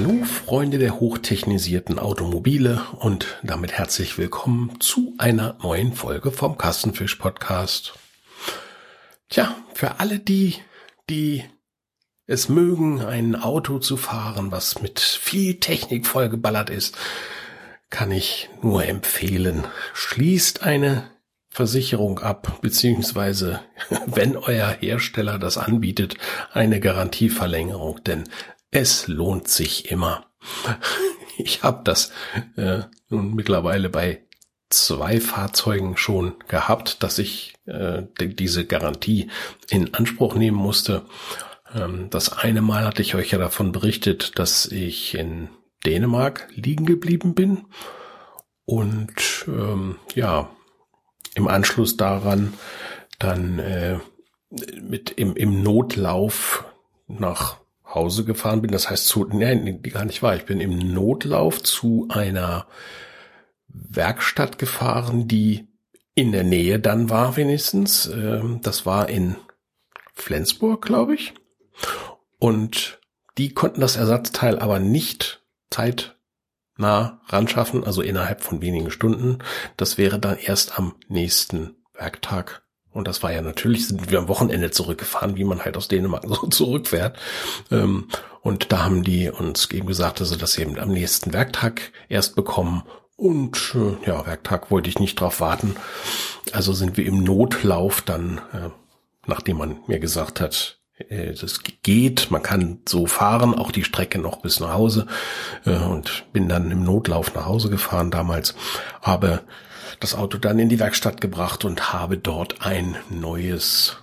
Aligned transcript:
Hallo 0.00 0.22
Freunde 0.22 0.78
der 0.78 1.00
hochtechnisierten 1.00 1.98
Automobile 1.98 2.80
und 3.00 3.40
damit 3.42 3.72
herzlich 3.72 4.16
willkommen 4.16 4.78
zu 4.78 5.12
einer 5.18 5.56
neuen 5.60 5.92
Folge 5.92 6.30
vom 6.30 6.56
Kassenfisch 6.56 7.16
Podcast. 7.16 7.94
Tja, 9.28 9.56
für 9.74 9.98
alle 9.98 10.20
die, 10.20 10.54
die 11.10 11.42
es 12.28 12.48
mögen, 12.48 13.00
ein 13.00 13.34
Auto 13.34 13.80
zu 13.80 13.96
fahren, 13.96 14.52
was 14.52 14.80
mit 14.80 15.00
viel 15.00 15.58
Technik 15.58 16.06
vollgeballert 16.06 16.70
ist, 16.70 16.96
kann 17.90 18.12
ich 18.12 18.48
nur 18.62 18.84
empfehlen, 18.84 19.64
schließt 19.94 20.62
eine 20.62 21.10
Versicherung 21.48 22.20
ab, 22.20 22.60
beziehungsweise 22.60 23.62
wenn 24.06 24.36
euer 24.36 24.68
Hersteller 24.68 25.40
das 25.40 25.58
anbietet, 25.58 26.14
eine 26.52 26.78
Garantieverlängerung, 26.78 28.04
denn 28.04 28.28
es 28.70 29.08
lohnt 29.08 29.48
sich 29.48 29.90
immer. 29.90 30.26
Ich 31.40 31.62
habe 31.62 31.82
das 31.84 32.10
äh, 32.56 32.80
nun 33.10 33.32
mittlerweile 33.32 33.88
bei 33.90 34.24
zwei 34.70 35.20
Fahrzeugen 35.20 35.96
schon 35.96 36.34
gehabt, 36.48 37.02
dass 37.04 37.20
ich 37.20 37.54
äh, 37.66 38.02
diese 38.18 38.66
Garantie 38.66 39.30
in 39.70 39.94
Anspruch 39.94 40.34
nehmen 40.34 40.56
musste. 40.56 41.04
Ähm, 41.72 42.10
das 42.10 42.32
eine 42.32 42.60
Mal 42.60 42.84
hatte 42.84 43.02
ich 43.02 43.14
euch 43.14 43.30
ja 43.30 43.38
davon 43.38 43.70
berichtet, 43.70 44.38
dass 44.40 44.66
ich 44.66 45.14
in 45.14 45.48
Dänemark 45.86 46.48
liegen 46.50 46.86
geblieben 46.86 47.34
bin 47.34 47.66
und 48.64 49.46
ähm, 49.46 49.96
ja 50.14 50.50
im 51.34 51.46
Anschluss 51.46 51.96
daran 51.96 52.54
dann 53.18 53.58
äh, 53.58 53.98
mit 54.80 55.10
im, 55.10 55.36
im 55.36 55.62
Notlauf 55.62 56.64
nach 57.06 57.58
Hause 57.98 58.24
gefahren 58.24 58.62
bin. 58.62 58.70
Das 58.70 58.88
heißt 58.88 59.06
zu, 59.06 59.24
nein, 59.24 59.82
gar 59.82 60.04
nicht 60.04 60.22
wahr. 60.22 60.36
Ich 60.36 60.46
bin 60.46 60.60
im 60.60 60.78
Notlauf 60.92 61.62
zu 61.62 62.06
einer 62.10 62.66
Werkstatt 63.68 64.58
gefahren, 64.58 65.28
die 65.28 65.68
in 66.14 66.32
der 66.32 66.44
Nähe 66.44 66.80
dann 66.80 67.10
war 67.10 67.36
wenigstens. 67.36 68.06
Ähm, 68.06 68.60
das 68.62 68.86
war 68.86 69.08
in 69.08 69.36
Flensburg, 70.14 70.84
glaube 70.84 71.14
ich. 71.14 71.34
Und 72.38 73.00
die 73.36 73.54
konnten 73.54 73.80
das 73.80 73.96
Ersatzteil 73.96 74.58
aber 74.58 74.78
nicht 74.78 75.44
zeitnah 75.70 77.20
ranschaffen, 77.26 77.84
also 77.84 78.02
innerhalb 78.02 78.42
von 78.42 78.60
wenigen 78.60 78.90
Stunden. 78.90 79.38
Das 79.76 79.98
wäre 79.98 80.18
dann 80.18 80.38
erst 80.38 80.78
am 80.78 80.96
nächsten 81.08 81.76
Werktag 81.94 82.67
und 82.92 83.06
das 83.06 83.22
war 83.22 83.32
ja 83.32 83.42
natürlich, 83.42 83.86
sind 83.86 84.10
wir 84.10 84.18
am 84.18 84.28
Wochenende 84.28 84.70
zurückgefahren, 84.70 85.36
wie 85.36 85.44
man 85.44 85.64
halt 85.64 85.76
aus 85.76 85.88
Dänemark 85.88 86.24
so 86.28 86.46
zurückfährt. 86.46 87.16
Ähm, 87.70 88.08
und 88.40 88.72
da 88.72 88.84
haben 88.84 89.02
die 89.02 89.30
uns 89.30 89.70
eben 89.70 89.86
gesagt, 89.86 90.20
dass 90.20 90.30
sie 90.30 90.38
das 90.38 90.58
eben 90.58 90.78
am 90.78 90.90
nächsten 90.90 91.32
Werktag 91.32 91.92
erst 92.08 92.34
bekommen. 92.34 92.82
Und 93.16 93.74
äh, 93.74 94.08
ja, 94.08 94.26
Werktag 94.26 94.70
wollte 94.70 94.88
ich 94.88 94.98
nicht 94.98 95.20
drauf 95.20 95.40
warten. 95.40 95.76
Also 96.52 96.72
sind 96.72 96.96
wir 96.96 97.04
im 97.04 97.22
Notlauf 97.22 98.00
dann, 98.00 98.38
äh, 98.52 98.70
nachdem 99.26 99.58
man 99.58 99.80
mir 99.86 99.98
gesagt 99.98 100.40
hat, 100.40 100.78
äh, 101.08 101.34
das 101.34 101.60
geht, 101.82 102.30
man 102.30 102.42
kann 102.42 102.80
so 102.88 103.06
fahren, 103.06 103.54
auch 103.54 103.70
die 103.70 103.84
Strecke 103.84 104.18
noch 104.18 104.40
bis 104.40 104.60
nach 104.60 104.72
Hause. 104.72 105.06
Und 105.64 106.24
bin 106.32 106.48
dann 106.48 106.70
im 106.70 106.84
Notlauf 106.84 107.34
nach 107.34 107.46
Hause 107.46 107.70
gefahren 107.70 108.10
damals. 108.10 108.54
Aber 109.02 109.42
das 110.00 110.14
Auto 110.14 110.38
dann 110.38 110.58
in 110.58 110.68
die 110.68 110.80
Werkstatt 110.80 111.20
gebracht 111.20 111.64
und 111.64 111.92
habe 111.92 112.18
dort 112.18 112.66
ein 112.66 112.96
neues, 113.10 113.98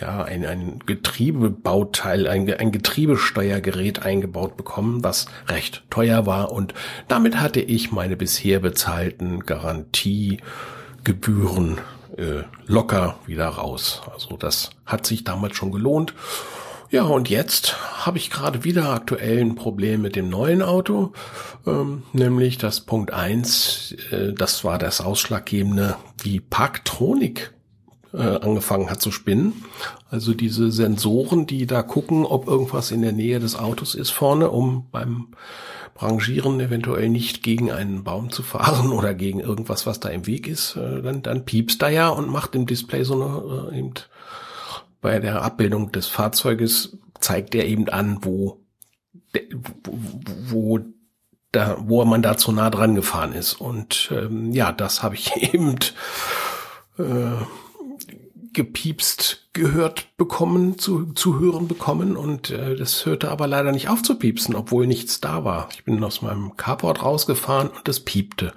ja, 0.00 0.22
ein, 0.22 0.44
ein 0.44 0.80
Getriebebauteil, 0.86 2.26
ein, 2.26 2.52
ein 2.52 2.72
Getriebesteuergerät 2.72 4.02
eingebaut 4.02 4.56
bekommen, 4.56 5.04
was 5.04 5.26
recht 5.48 5.84
teuer 5.90 6.26
war 6.26 6.52
und 6.52 6.74
damit 7.08 7.40
hatte 7.40 7.60
ich 7.60 7.92
meine 7.92 8.16
bisher 8.16 8.60
bezahlten 8.60 9.40
Garantiegebühren 9.40 11.78
äh, 12.16 12.42
locker 12.66 13.18
wieder 13.26 13.48
raus. 13.48 14.02
Also 14.12 14.36
das 14.36 14.70
hat 14.86 15.06
sich 15.06 15.24
damals 15.24 15.56
schon 15.56 15.72
gelohnt 15.72 16.14
ja, 16.90 17.04
und 17.04 17.30
jetzt 17.30 17.76
habe 18.04 18.18
ich 18.18 18.30
gerade 18.30 18.64
wieder 18.64 18.90
aktuell 18.90 19.38
ein 19.38 19.54
Problem 19.54 20.02
mit 20.02 20.16
dem 20.16 20.28
neuen 20.28 20.60
Auto, 20.60 21.12
ähm, 21.66 22.02
nämlich 22.12 22.58
das 22.58 22.80
Punkt 22.80 23.12
eins, 23.12 23.94
äh, 24.10 24.32
das 24.32 24.64
war 24.64 24.78
das 24.78 25.00
Ausschlaggebende, 25.00 25.96
wie 26.22 26.40
Parktronik 26.40 27.52
äh, 28.12 28.18
angefangen 28.18 28.90
hat 28.90 29.00
zu 29.00 29.12
spinnen. 29.12 29.64
Also 30.10 30.34
diese 30.34 30.72
Sensoren, 30.72 31.46
die 31.46 31.66
da 31.66 31.82
gucken, 31.82 32.26
ob 32.26 32.48
irgendwas 32.48 32.90
in 32.90 33.02
der 33.02 33.12
Nähe 33.12 33.38
des 33.38 33.56
Autos 33.56 33.94
ist 33.94 34.10
vorne, 34.10 34.50
um 34.50 34.88
beim 34.90 35.28
Rangieren 35.96 36.58
eventuell 36.60 37.08
nicht 37.08 37.42
gegen 37.42 37.70
einen 37.70 38.04
Baum 38.04 38.30
zu 38.30 38.42
fahren 38.42 38.90
oder 38.92 39.14
gegen 39.14 39.38
irgendwas, 39.38 39.86
was 39.86 40.00
da 40.00 40.08
im 40.08 40.26
Weg 40.26 40.48
ist, 40.48 40.76
äh, 40.76 41.02
dann, 41.02 41.22
dann 41.22 41.44
piepst 41.44 41.80
da 41.80 41.88
ja 41.88 42.08
und 42.08 42.28
macht 42.28 42.54
im 42.54 42.66
Display 42.66 43.04
so 43.04 43.14
eine 43.14 43.70
äh, 43.70 43.78
bei 45.00 45.18
der 45.18 45.42
Abbildung 45.42 45.92
des 45.92 46.06
Fahrzeuges 46.06 46.98
zeigt 47.20 47.54
er 47.54 47.66
eben 47.66 47.88
an, 47.88 48.18
wo, 48.22 48.60
wo, 50.46 50.80
da, 51.52 51.76
wo 51.80 52.04
man 52.04 52.22
da 52.22 52.36
zu 52.36 52.52
nah 52.52 52.70
dran 52.70 52.94
gefahren 52.94 53.32
ist. 53.32 53.54
Und 53.54 54.10
ähm, 54.12 54.52
ja, 54.52 54.72
das 54.72 55.02
habe 55.02 55.14
ich 55.14 55.36
eben 55.54 55.76
äh, 56.98 57.44
gepiepst 58.52 59.48
gehört 59.52 60.16
bekommen, 60.16 60.78
zu, 60.78 61.12
zu 61.12 61.40
hören 61.40 61.68
bekommen 61.68 62.16
und 62.16 62.50
äh, 62.50 62.76
das 62.76 63.04
hörte 63.06 63.30
aber 63.30 63.46
leider 63.46 63.72
nicht 63.72 63.88
auf 63.88 64.02
zu 64.02 64.16
piepsen, 64.16 64.54
obwohl 64.54 64.86
nichts 64.86 65.20
da 65.20 65.44
war. 65.44 65.68
Ich 65.72 65.84
bin 65.84 66.02
aus 66.02 66.22
meinem 66.22 66.56
Carport 66.56 67.02
rausgefahren 67.02 67.68
und 67.68 67.88
es 67.88 68.00
piepte. 68.00 68.52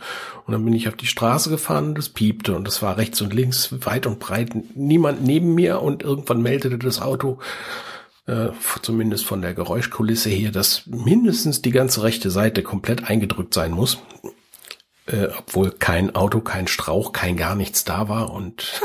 Und 0.45 0.53
dann 0.53 0.63
bin 0.65 0.73
ich 0.73 0.87
auf 0.87 0.95
die 0.95 1.07
Straße 1.07 1.49
gefahren 1.49 1.89
und 1.89 1.99
es 1.99 2.09
piepte 2.09 2.55
und 2.55 2.67
es 2.67 2.81
war 2.81 2.97
rechts 2.97 3.21
und 3.21 3.33
links 3.33 3.85
weit 3.85 4.05
und 4.05 4.19
breit 4.19 4.51
niemand 4.75 5.23
neben 5.23 5.55
mir 5.55 5.81
und 5.81 6.03
irgendwann 6.03 6.41
meldete 6.41 6.77
das 6.77 7.01
Auto, 7.01 7.39
äh, 8.27 8.49
zumindest 8.81 9.25
von 9.25 9.41
der 9.41 9.53
Geräuschkulisse 9.53 10.29
her, 10.29 10.51
dass 10.51 10.85
mindestens 10.85 11.61
die 11.61 11.71
ganze 11.71 12.03
rechte 12.03 12.29
Seite 12.31 12.63
komplett 12.63 13.09
eingedrückt 13.09 13.53
sein 13.53 13.71
muss. 13.71 13.97
Äh, 15.05 15.27
obwohl 15.37 15.71
kein 15.71 16.15
Auto, 16.15 16.39
kein 16.39 16.67
Strauch, 16.67 17.11
kein 17.11 17.35
gar 17.35 17.55
nichts 17.55 17.83
da 17.83 18.07
war 18.07 18.31
und 18.31 18.81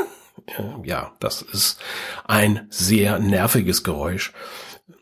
ja, 0.85 1.13
das 1.21 1.43
ist 1.43 1.79
ein 2.27 2.67
sehr 2.71 3.19
nerviges 3.19 3.85
Geräusch. 3.85 4.33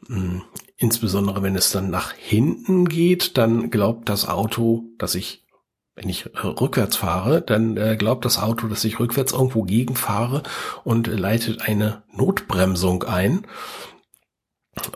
Hm, 0.09 0.43
insbesondere 0.77 1.43
wenn 1.43 1.57
es 1.57 1.71
dann 1.71 1.91
nach 1.91 2.13
hinten 2.13 2.89
geht, 2.89 3.37
dann 3.39 3.71
glaubt 3.71 4.09
das 4.09 4.29
Auto, 4.29 4.85
dass 4.99 5.15
ich, 5.15 5.47
wenn 5.95 6.09
ich 6.09 6.27
rückwärts 6.43 6.97
fahre, 6.97 7.43
dann 7.43 7.77
äh, 7.77 7.97
glaubt 7.97 8.25
das 8.25 8.39
Auto, 8.39 8.69
dass 8.69 8.85
ich 8.85 9.01
rückwärts 9.01 9.33
irgendwo 9.33 9.63
gegenfahre 9.63 10.43
und 10.85 11.07
leitet 11.07 11.63
eine 11.63 12.03
Notbremsung 12.13 13.05
ein. 13.05 13.47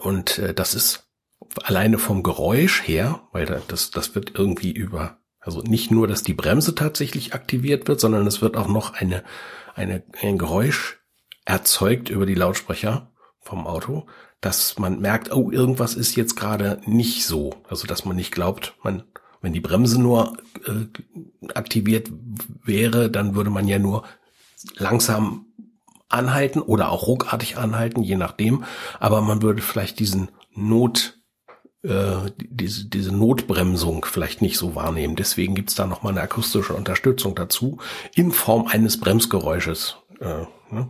Und 0.02 0.38
äh, 0.38 0.52
das 0.52 0.74
ist 0.74 1.08
alleine 1.62 1.98
vom 1.98 2.22
Geräusch 2.22 2.86
her, 2.86 3.22
weil 3.32 3.46
das, 3.68 3.90
das 3.90 4.14
wird 4.14 4.38
irgendwie 4.38 4.72
über, 4.72 5.19
also 5.40 5.62
nicht 5.62 5.90
nur, 5.90 6.06
dass 6.06 6.22
die 6.22 6.34
Bremse 6.34 6.74
tatsächlich 6.74 7.34
aktiviert 7.34 7.88
wird, 7.88 8.00
sondern 8.00 8.26
es 8.26 8.42
wird 8.42 8.56
auch 8.56 8.68
noch 8.68 8.92
eine 8.94 9.24
eine, 9.74 10.02
ein 10.20 10.38
Geräusch 10.38 11.00
erzeugt 11.44 12.10
über 12.10 12.26
die 12.26 12.34
Lautsprecher 12.34 13.10
vom 13.40 13.66
Auto, 13.66 14.06
dass 14.40 14.78
man 14.78 15.00
merkt, 15.00 15.32
oh, 15.32 15.50
irgendwas 15.50 15.94
ist 15.94 16.16
jetzt 16.16 16.36
gerade 16.36 16.80
nicht 16.86 17.26
so. 17.26 17.54
Also, 17.68 17.86
dass 17.86 18.04
man 18.04 18.16
nicht 18.16 18.32
glaubt, 18.32 18.74
man, 18.82 19.02
wenn 19.40 19.52
die 19.52 19.60
Bremse 19.60 20.00
nur 20.00 20.36
äh, 20.66 20.86
aktiviert 21.54 22.10
wäre, 22.64 23.10
dann 23.10 23.34
würde 23.34 23.50
man 23.50 23.66
ja 23.66 23.78
nur 23.78 24.04
langsam 24.76 25.46
anhalten 26.08 26.60
oder 26.60 26.90
auch 26.90 27.06
ruckartig 27.06 27.56
anhalten, 27.56 28.02
je 28.02 28.16
nachdem. 28.16 28.64
Aber 28.98 29.20
man 29.20 29.42
würde 29.42 29.62
vielleicht 29.62 29.98
diesen 29.98 30.28
Not, 30.54 31.19
äh, 31.82 32.30
diese, 32.38 32.86
diese 32.86 33.12
Notbremsung 33.14 34.04
vielleicht 34.04 34.42
nicht 34.42 34.58
so 34.58 34.74
wahrnehmen. 34.74 35.16
Deswegen 35.16 35.54
gibt's 35.54 35.74
da 35.74 35.86
nochmal 35.86 36.12
eine 36.12 36.22
akustische 36.22 36.74
Unterstützung 36.74 37.34
dazu 37.34 37.78
in 38.14 38.32
Form 38.32 38.66
eines 38.66 39.00
Bremsgeräusches. 39.00 39.96
Äh, 40.20 40.44
ne? 40.70 40.88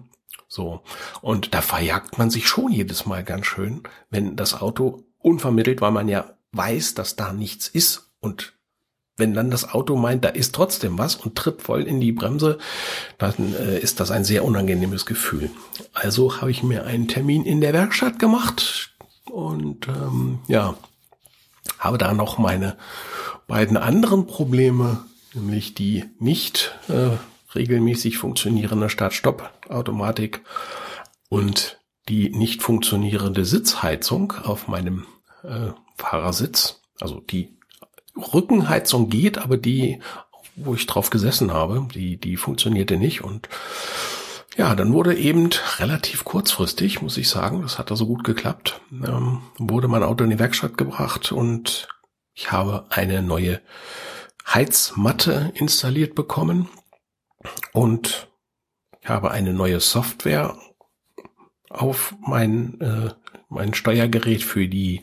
So. 0.48 0.82
Und 1.20 1.54
da 1.54 1.62
verjagt 1.62 2.18
man 2.18 2.30
sich 2.30 2.48
schon 2.48 2.72
jedes 2.72 3.06
Mal 3.06 3.22
ganz 3.22 3.46
schön, 3.46 3.82
wenn 4.10 4.36
das 4.36 4.60
Auto 4.60 5.04
unvermittelt, 5.18 5.80
weil 5.80 5.92
man 5.92 6.08
ja 6.08 6.34
weiß, 6.52 6.94
dass 6.94 7.14
da 7.14 7.32
nichts 7.32 7.68
ist 7.68 8.10
und 8.20 8.54
wenn 9.20 9.34
dann 9.34 9.50
das 9.50 9.72
Auto 9.72 9.96
meint, 9.96 10.24
da 10.24 10.30
ist 10.30 10.54
trotzdem 10.54 10.98
was 10.98 11.14
und 11.14 11.36
tritt 11.36 11.62
voll 11.62 11.82
in 11.82 12.00
die 12.00 12.10
Bremse, 12.10 12.58
dann 13.18 13.54
äh, 13.54 13.78
ist 13.78 14.00
das 14.00 14.10
ein 14.10 14.24
sehr 14.24 14.44
unangenehmes 14.44 15.06
Gefühl. 15.06 15.50
Also 15.92 16.40
habe 16.40 16.50
ich 16.50 16.62
mir 16.62 16.86
einen 16.86 17.06
Termin 17.06 17.44
in 17.44 17.60
der 17.60 17.74
Werkstatt 17.74 18.18
gemacht, 18.18 18.89
und 19.30 19.88
ähm, 19.88 20.40
ja, 20.48 20.74
habe 21.78 21.98
da 21.98 22.12
noch 22.12 22.38
meine 22.38 22.76
beiden 23.46 23.76
anderen 23.76 24.26
Probleme, 24.26 25.04
nämlich 25.34 25.74
die 25.74 26.04
nicht 26.18 26.78
äh, 26.88 27.16
regelmäßig 27.54 28.18
funktionierende 28.18 28.88
Start-Stopp-Automatik 28.88 30.42
und 31.28 31.78
die 32.08 32.30
nicht 32.30 32.62
funktionierende 32.62 33.44
Sitzheizung 33.44 34.32
auf 34.44 34.68
meinem 34.68 35.06
äh, 35.42 35.70
Fahrersitz. 35.96 36.80
Also 37.00 37.20
die 37.20 37.56
Rückenheizung 38.16 39.08
geht, 39.08 39.38
aber 39.38 39.56
die, 39.56 40.00
wo 40.56 40.74
ich 40.74 40.86
drauf 40.86 41.10
gesessen 41.10 41.52
habe, 41.52 41.86
die, 41.94 42.16
die 42.16 42.36
funktionierte 42.36 42.96
nicht 42.96 43.22
und 43.22 43.48
ja, 44.56 44.74
dann 44.74 44.92
wurde 44.92 45.16
eben 45.16 45.48
relativ 45.78 46.24
kurzfristig, 46.24 47.02
muss 47.02 47.16
ich 47.16 47.28
sagen, 47.28 47.62
das 47.62 47.78
hat 47.78 47.90
also 47.90 48.06
gut 48.06 48.24
geklappt, 48.24 48.80
ähm, 48.90 49.42
wurde 49.58 49.88
mein 49.88 50.02
Auto 50.02 50.24
in 50.24 50.30
die 50.30 50.38
Werkstatt 50.38 50.76
gebracht 50.76 51.32
und 51.32 51.88
ich 52.34 52.50
habe 52.52 52.86
eine 52.90 53.22
neue 53.22 53.60
Heizmatte 54.46 55.52
installiert 55.54 56.14
bekommen 56.14 56.68
und 57.72 58.28
ich 59.00 59.08
habe 59.08 59.30
eine 59.30 59.52
neue 59.52 59.80
Software 59.80 60.56
auf 61.68 62.14
mein, 62.20 62.80
äh, 62.80 63.10
mein 63.48 63.74
Steuergerät 63.74 64.42
für 64.42 64.68
die 64.68 65.02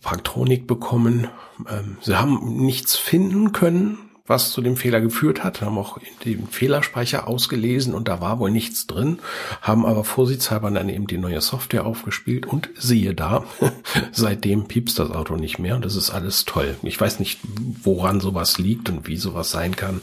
Praktronik 0.00 0.66
bekommen. 0.66 1.28
Ähm, 1.68 1.98
sie 2.00 2.16
haben 2.16 2.64
nichts 2.64 2.96
finden 2.96 3.52
können, 3.52 4.11
was 4.32 4.50
zu 4.50 4.62
dem 4.62 4.78
Fehler 4.78 5.02
geführt 5.02 5.44
hat, 5.44 5.60
haben 5.60 5.76
auch 5.76 5.98
den 6.24 6.48
Fehlerspeicher 6.48 7.28
ausgelesen 7.28 7.92
und 7.92 8.08
da 8.08 8.22
war 8.22 8.38
wohl 8.38 8.50
nichts 8.50 8.86
drin, 8.86 9.18
haben 9.60 9.84
aber 9.84 10.04
vorsichtshalber 10.04 10.70
dann 10.70 10.88
eben 10.88 11.06
die 11.06 11.18
neue 11.18 11.42
Software 11.42 11.84
aufgespielt 11.84 12.46
und 12.46 12.70
siehe 12.74 13.14
da, 13.14 13.44
seitdem 14.12 14.68
piepst 14.68 14.98
das 14.98 15.10
Auto 15.10 15.36
nicht 15.36 15.58
mehr 15.58 15.76
und 15.76 15.84
das 15.84 15.96
ist 15.96 16.10
alles 16.10 16.46
toll. 16.46 16.76
Ich 16.82 16.98
weiß 16.98 17.20
nicht, 17.20 17.40
woran 17.82 18.20
sowas 18.20 18.56
liegt 18.58 18.88
und 18.88 19.06
wie 19.06 19.18
sowas 19.18 19.50
sein 19.50 19.76
kann. 19.76 20.00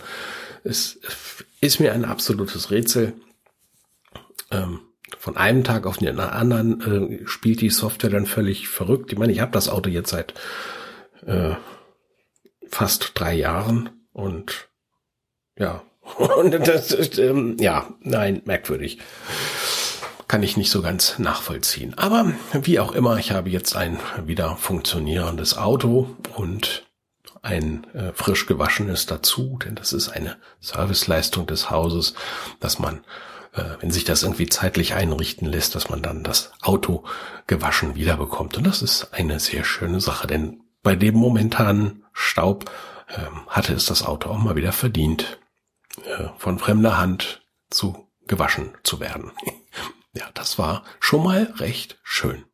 Es 0.64 1.00
ist 1.60 1.80
mir 1.80 1.94
ein 1.94 2.06
absolutes 2.06 2.70
Rätsel. 2.70 3.14
Ähm, 4.52 4.82
von 5.18 5.38
einem 5.38 5.64
Tag 5.64 5.88
auf 5.88 5.98
den 5.98 6.20
anderen 6.20 7.22
äh, 7.24 7.28
spielt 7.28 7.62
die 7.62 7.72
Software 7.72 8.12
dann 8.12 8.28
völlig 8.28 8.68
verrückt. 8.68 9.12
Ich 9.12 9.18
meine, 9.18 9.34
ich 9.34 9.40
habe 9.40 9.52
das 9.52 9.70
Auto 9.70 9.90
jetzt 9.90 10.12
seit 10.12 10.36
äh, 11.25 11.56
fast 12.70 13.14
drei 13.16 13.34
Jahren 13.34 13.90
und 14.14 14.70
ja, 15.58 15.84
und 16.38 16.52
das 16.52 16.92
ist, 16.92 17.20
ähm, 17.20 17.58
ja, 17.60 17.88
nein, 18.02 18.42
merkwürdig. 18.46 19.00
Kann 20.28 20.44
ich 20.44 20.58
nicht 20.58 20.70
so 20.70 20.82
ganz 20.82 21.18
nachvollziehen. 21.18 21.98
Aber 21.98 22.34
wie 22.54 22.80
auch 22.80 22.92
immer, 22.92 23.18
ich 23.18 23.32
habe 23.32 23.50
jetzt 23.50 23.76
ein 23.76 24.00
wieder 24.26 24.56
funktionierendes 24.58 25.58
Auto 25.58 26.16
und 26.36 26.86
ein 27.42 27.88
äh, 27.94 28.12
frisch 28.14 28.46
gewaschenes 28.46 29.06
dazu, 29.06 29.58
denn 29.64 29.76
das 29.76 29.94
ist 29.94 30.10
eine 30.10 30.38
Serviceleistung 30.60 31.48
des 31.48 31.72
Hauses, 31.72 32.14
dass 32.60 32.80
man 32.80 33.02
äh, 33.54 33.64
wenn 33.80 33.92
sich 33.92 34.04
das 34.04 34.24
irgendwie 34.24 34.48
zeitlich 34.48 34.94
einrichten 34.94 35.48
lässt, 35.48 35.76
dass 35.76 35.90
man 35.90 36.02
dann 36.02 36.24
das 36.24 36.52
Auto 36.62 37.04
gewaschen 37.48 37.96
wiederbekommt. 37.96 38.58
Und 38.58 38.68
das 38.68 38.82
ist 38.82 39.14
eine 39.14 39.40
sehr 39.40 39.64
schöne 39.64 40.02
Sache, 40.02 40.28
denn 40.28 40.62
bei 40.84 40.96
dem 40.96 41.16
momentanen 41.16 42.06
Staub 42.14 42.70
hatte 43.48 43.74
es 43.74 43.86
das 43.86 44.04
Auto 44.04 44.30
auch 44.30 44.38
mal 44.38 44.56
wieder 44.56 44.72
verdient, 44.72 45.40
äh, 46.06 46.30
von 46.38 46.60
fremder 46.60 46.98
Hand 46.98 47.42
zu 47.70 48.08
gewaschen 48.28 48.72
zu 48.84 49.00
werden. 49.00 49.32
ja, 50.14 50.26
das 50.34 50.58
war 50.58 50.84
schon 51.00 51.24
mal 51.24 51.54
recht 51.58 52.00
schön. 52.04 52.46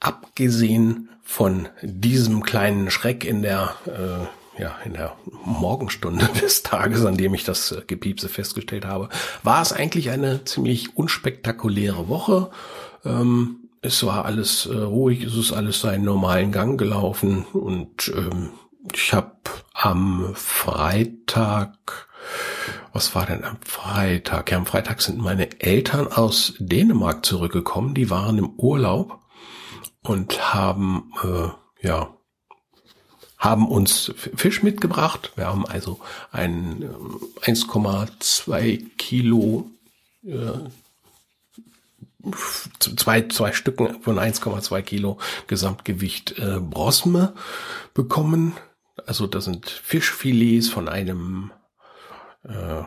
Abgesehen 0.00 1.08
von 1.22 1.68
diesem 1.82 2.42
kleinen 2.42 2.90
Schreck 2.90 3.24
in 3.24 3.42
der 3.42 3.74
äh, 3.86 4.26
ja, 4.56 4.76
in 4.84 4.92
der 4.92 5.16
Morgenstunde 5.44 6.26
des 6.40 6.62
Tages, 6.62 7.04
an 7.04 7.16
dem 7.16 7.34
ich 7.34 7.44
das 7.44 7.72
äh, 7.72 7.82
Gepiepse 7.86 8.28
festgestellt 8.28 8.84
habe, 8.84 9.08
war 9.42 9.60
es 9.62 9.72
eigentlich 9.72 10.10
eine 10.10 10.44
ziemlich 10.44 10.96
unspektakuläre 10.96 12.08
Woche. 12.08 12.50
Ähm, 13.04 13.63
es 13.84 14.04
war 14.04 14.24
alles 14.24 14.66
äh, 14.66 14.74
ruhig, 14.74 15.22
es 15.24 15.36
ist 15.36 15.52
alles 15.52 15.82
seinen 15.82 16.04
normalen 16.04 16.52
Gang 16.52 16.78
gelaufen 16.78 17.44
und 17.52 18.10
ähm, 18.16 18.50
ich 18.94 19.12
habe 19.12 19.32
am 19.74 20.34
Freitag, 20.34 22.08
was 22.94 23.14
war 23.14 23.26
denn 23.26 23.44
am 23.44 23.58
Freitag? 23.62 24.50
Ja, 24.50 24.56
am 24.56 24.64
Freitag 24.66 25.02
sind 25.02 25.18
meine 25.18 25.60
Eltern 25.60 26.10
aus 26.10 26.54
Dänemark 26.58 27.26
zurückgekommen, 27.26 27.94
die 27.94 28.08
waren 28.08 28.38
im 28.38 28.50
Urlaub 28.56 29.20
und 30.02 30.54
haben 30.54 31.12
äh, 31.22 31.86
ja 31.86 32.08
haben 33.36 33.68
uns 33.68 34.14
Fisch 34.16 34.62
mitgebracht. 34.62 35.32
Wir 35.36 35.48
haben 35.48 35.66
also 35.66 36.00
ein 36.32 36.88
1,2 37.42 38.62
ähm, 38.62 38.90
Kilo 38.96 39.70
äh, 40.24 40.70
zwei, 42.78 43.22
zwei 43.28 43.52
Stücken 43.52 44.02
von 44.02 44.18
1,2 44.18 44.82
Kilo 44.82 45.18
Gesamtgewicht 45.46 46.38
äh, 46.38 46.60
Brosme 46.60 47.34
bekommen. 47.92 48.54
Also 49.06 49.26
das 49.26 49.44
sind 49.44 49.68
Fischfilets 49.68 50.68
von 50.68 50.88
einem 50.88 51.52
äh, 52.44 52.82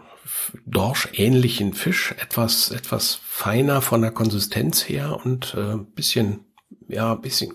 Dorsch-ähnlichen 0.65 1.73
Fisch, 1.73 2.13
etwas, 2.19 2.71
etwas 2.71 3.19
feiner 3.23 3.81
von 3.81 4.01
der 4.01 4.11
Konsistenz 4.11 4.87
her 4.87 5.19
und 5.23 5.53
äh, 5.55 5.77
bisschen, 5.95 6.45
ja, 6.87 7.15
bisschen, 7.15 7.53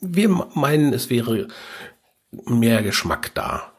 wir 0.00 0.28
meinen, 0.28 0.92
es 0.92 1.10
wäre 1.10 1.48
mehr 2.30 2.82
Geschmack 2.82 3.34
da. 3.34 3.72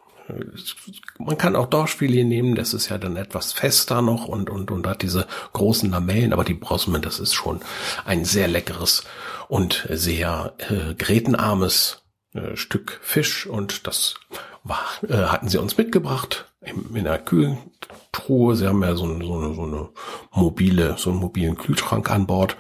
Man 1.20 1.38
kann 1.38 1.56
auch 1.56 1.68
Dorschfilet 1.68 2.26
nehmen, 2.26 2.56
das 2.56 2.74
ist 2.74 2.90
ja 2.90 2.98
dann 2.98 3.16
etwas 3.16 3.54
fester 3.54 4.02
noch 4.02 4.28
und, 4.28 4.50
und, 4.50 4.72
und 4.72 4.86
hat 4.86 5.02
diese 5.02 5.26
großen 5.54 5.90
Lamellen, 5.90 6.34
aber 6.34 6.44
die 6.44 6.54
Brosmen, 6.54 7.02
das 7.02 7.20
ist 7.20 7.34
schon 7.34 7.62
ein 8.06 8.26
sehr 8.26 8.48
leckeres 8.48 9.04
und 9.48 9.88
sehr 9.90 10.54
äh, 10.70 10.94
grätenarmes 10.96 12.04
äh, 12.34 12.56
Stück 12.56 13.00
Fisch 13.02 13.48
und 13.48 13.88
das 13.88 14.16
war, 14.64 14.86
äh, 15.08 15.28
hatten 15.28 15.48
sie 15.48 15.60
uns 15.60 15.78
mitgebracht 15.78 16.52
in, 16.62 16.96
in 16.96 17.08
einer 17.08 17.20
Kühltruhe. 17.20 18.56
Sie 18.56 18.68
haben 18.68 18.84
ja 18.84 18.96
so, 18.96 19.06
eine, 19.06 19.26
so, 19.26 19.38
eine, 19.38 19.56
so 19.56 19.64
eine 19.64 19.90
mobile, 20.32 20.96
so 20.98 21.10
einen 21.12 21.20
mobilen 21.20 21.58
Kühlschrank 21.58 22.10
an 22.12 22.28
Bord 22.28 22.58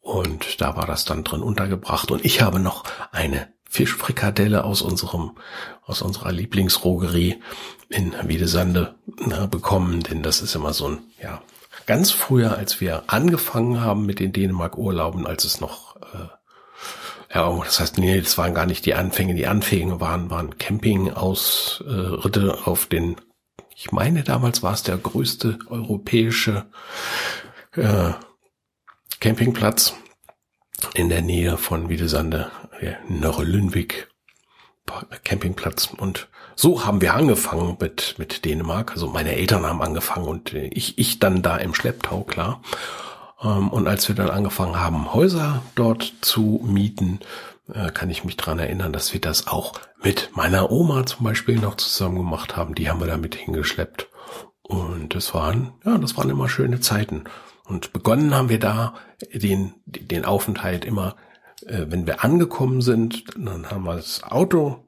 und 0.00 0.60
da 0.60 0.76
war 0.76 0.86
das 0.86 1.04
dann 1.04 1.24
drin 1.24 1.42
untergebracht 1.42 2.10
und 2.10 2.24
ich 2.24 2.42
habe 2.42 2.58
noch 2.58 2.84
eine 3.12 3.48
Fischfrikadelle 3.76 4.64
aus 4.64 4.80
unserem, 4.80 5.32
aus 5.84 6.00
unserer 6.00 6.32
Lieblingsrogerie 6.32 7.42
in 7.90 8.14
Wiedesande 8.24 8.94
äh, 9.30 9.46
bekommen, 9.46 10.00
denn 10.00 10.22
das 10.22 10.40
ist 10.40 10.54
immer 10.54 10.72
so 10.72 10.88
ein, 10.88 10.98
ja, 11.22 11.42
ganz 11.84 12.10
früher, 12.10 12.56
als 12.56 12.80
wir 12.80 13.04
angefangen 13.08 13.82
haben 13.82 14.06
mit 14.06 14.18
den 14.18 14.32
Dänemark-Urlauben, 14.32 15.26
als 15.26 15.44
es 15.44 15.60
noch, 15.60 15.96
äh, 15.96 17.34
ja, 17.34 17.54
das 17.64 17.78
heißt, 17.78 17.98
nee, 17.98 18.18
das 18.18 18.38
waren 18.38 18.54
gar 18.54 18.64
nicht 18.64 18.86
die 18.86 18.94
Anfänge, 18.94 19.34
die 19.34 19.46
Anfänge 19.46 20.00
waren, 20.00 20.30
waren 20.30 20.56
Camping-Ausritte 20.56 22.60
auf 22.64 22.86
den, 22.86 23.16
ich 23.74 23.92
meine, 23.92 24.22
damals 24.22 24.62
war 24.62 24.72
es 24.72 24.84
der 24.84 24.96
größte 24.96 25.58
europäische 25.68 26.64
äh, 27.72 28.12
Campingplatz 29.20 29.94
in 30.94 31.08
der 31.08 31.22
Nähe 31.22 31.56
von 31.56 31.88
Wiedesande, 31.88 32.50
Nörre-Lünwig 33.08 34.08
Campingplatz. 35.24 35.88
Und 35.96 36.28
so 36.54 36.84
haben 36.84 37.00
wir 37.00 37.14
angefangen 37.14 37.76
mit, 37.80 38.14
mit 38.18 38.44
Dänemark. 38.44 38.92
Also 38.92 39.08
meine 39.08 39.34
Eltern 39.34 39.66
haben 39.66 39.82
angefangen 39.82 40.26
und 40.26 40.52
ich, 40.54 40.98
ich 40.98 41.18
dann 41.18 41.42
da 41.42 41.56
im 41.56 41.74
Schlepptau, 41.74 42.22
klar. 42.22 42.62
Ähm, 43.42 43.68
und 43.68 43.86
als 43.88 44.08
wir 44.08 44.14
dann 44.14 44.30
angefangen 44.30 44.78
haben, 44.78 45.12
Häuser 45.12 45.62
dort 45.74 46.14
zu 46.20 46.62
mieten, 46.64 47.20
äh, 47.72 47.90
kann 47.90 48.10
ich 48.10 48.24
mich 48.24 48.36
dran 48.36 48.58
erinnern, 48.58 48.92
dass 48.92 49.12
wir 49.12 49.20
das 49.20 49.46
auch 49.46 49.74
mit 50.02 50.30
meiner 50.34 50.70
Oma 50.70 51.04
zum 51.06 51.24
Beispiel 51.24 51.56
noch 51.56 51.76
zusammen 51.76 52.16
gemacht 52.16 52.56
haben. 52.56 52.74
Die 52.74 52.88
haben 52.88 53.00
wir 53.00 53.06
damit 53.06 53.34
hingeschleppt. 53.34 54.08
Und 54.62 55.14
das 55.14 55.32
waren, 55.34 55.72
ja, 55.84 55.98
das 55.98 56.16
waren 56.16 56.30
immer 56.30 56.48
schöne 56.48 56.80
Zeiten. 56.80 57.24
Und 57.66 57.92
begonnen 57.92 58.34
haben 58.34 58.48
wir 58.48 58.58
da 58.58 58.94
den, 59.32 59.74
den 59.84 60.24
Aufenthalt 60.24 60.84
immer, 60.84 61.16
äh, 61.66 61.86
wenn 61.88 62.06
wir 62.06 62.22
angekommen 62.24 62.80
sind, 62.80 63.24
dann 63.36 63.70
haben 63.70 63.84
wir 63.84 63.96
das 63.96 64.22
Auto 64.22 64.86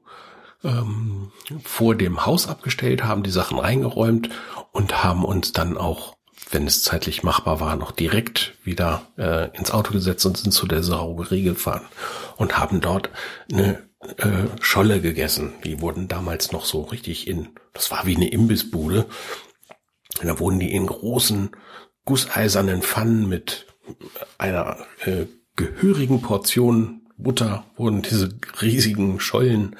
ähm, 0.63 1.31
vor 1.63 1.95
dem 1.95 2.25
Haus 2.25 2.47
abgestellt, 2.47 3.03
haben 3.03 3.23
die 3.23 3.31
Sachen 3.31 3.59
reingeräumt 3.59 4.29
und 4.71 5.03
haben 5.03 5.25
uns 5.25 5.51
dann 5.51 5.77
auch, 5.77 6.15
wenn 6.51 6.67
es 6.67 6.83
zeitlich 6.83 7.23
machbar 7.23 7.59
war, 7.59 7.75
noch 7.75 7.91
direkt 7.91 8.55
wieder 8.63 9.03
äh, 9.17 9.55
ins 9.57 9.71
Auto 9.71 9.93
gesetzt 9.93 10.25
und 10.25 10.37
sind 10.37 10.51
zu 10.51 10.67
der 10.67 10.83
Saugerie 10.83 11.43
gefahren 11.43 11.85
und 12.37 12.57
haben 12.57 12.81
dort 12.81 13.09
eine 13.51 13.89
äh, 14.17 14.47
Scholle 14.61 15.01
gegessen. 15.01 15.53
Die 15.63 15.81
wurden 15.81 16.07
damals 16.07 16.51
noch 16.51 16.65
so 16.65 16.83
richtig 16.83 17.27
in, 17.27 17.49
das 17.73 17.91
war 17.91 18.05
wie 18.05 18.15
eine 18.15 18.29
Imbissbude. 18.29 19.05
Da 20.21 20.39
wurden 20.39 20.59
die 20.59 20.73
in 20.73 20.87
großen 20.87 21.51
gusseisernen 22.09 22.81
Pfannen 22.81 23.29
mit 23.29 23.67
einer 24.39 24.77
äh, 25.05 25.27
gehörigen 25.55 26.23
Portion 26.23 27.01
Butter 27.17 27.65
wurden 27.75 28.01
diese 28.01 28.29
riesigen 28.63 29.19
Schollen 29.19 29.75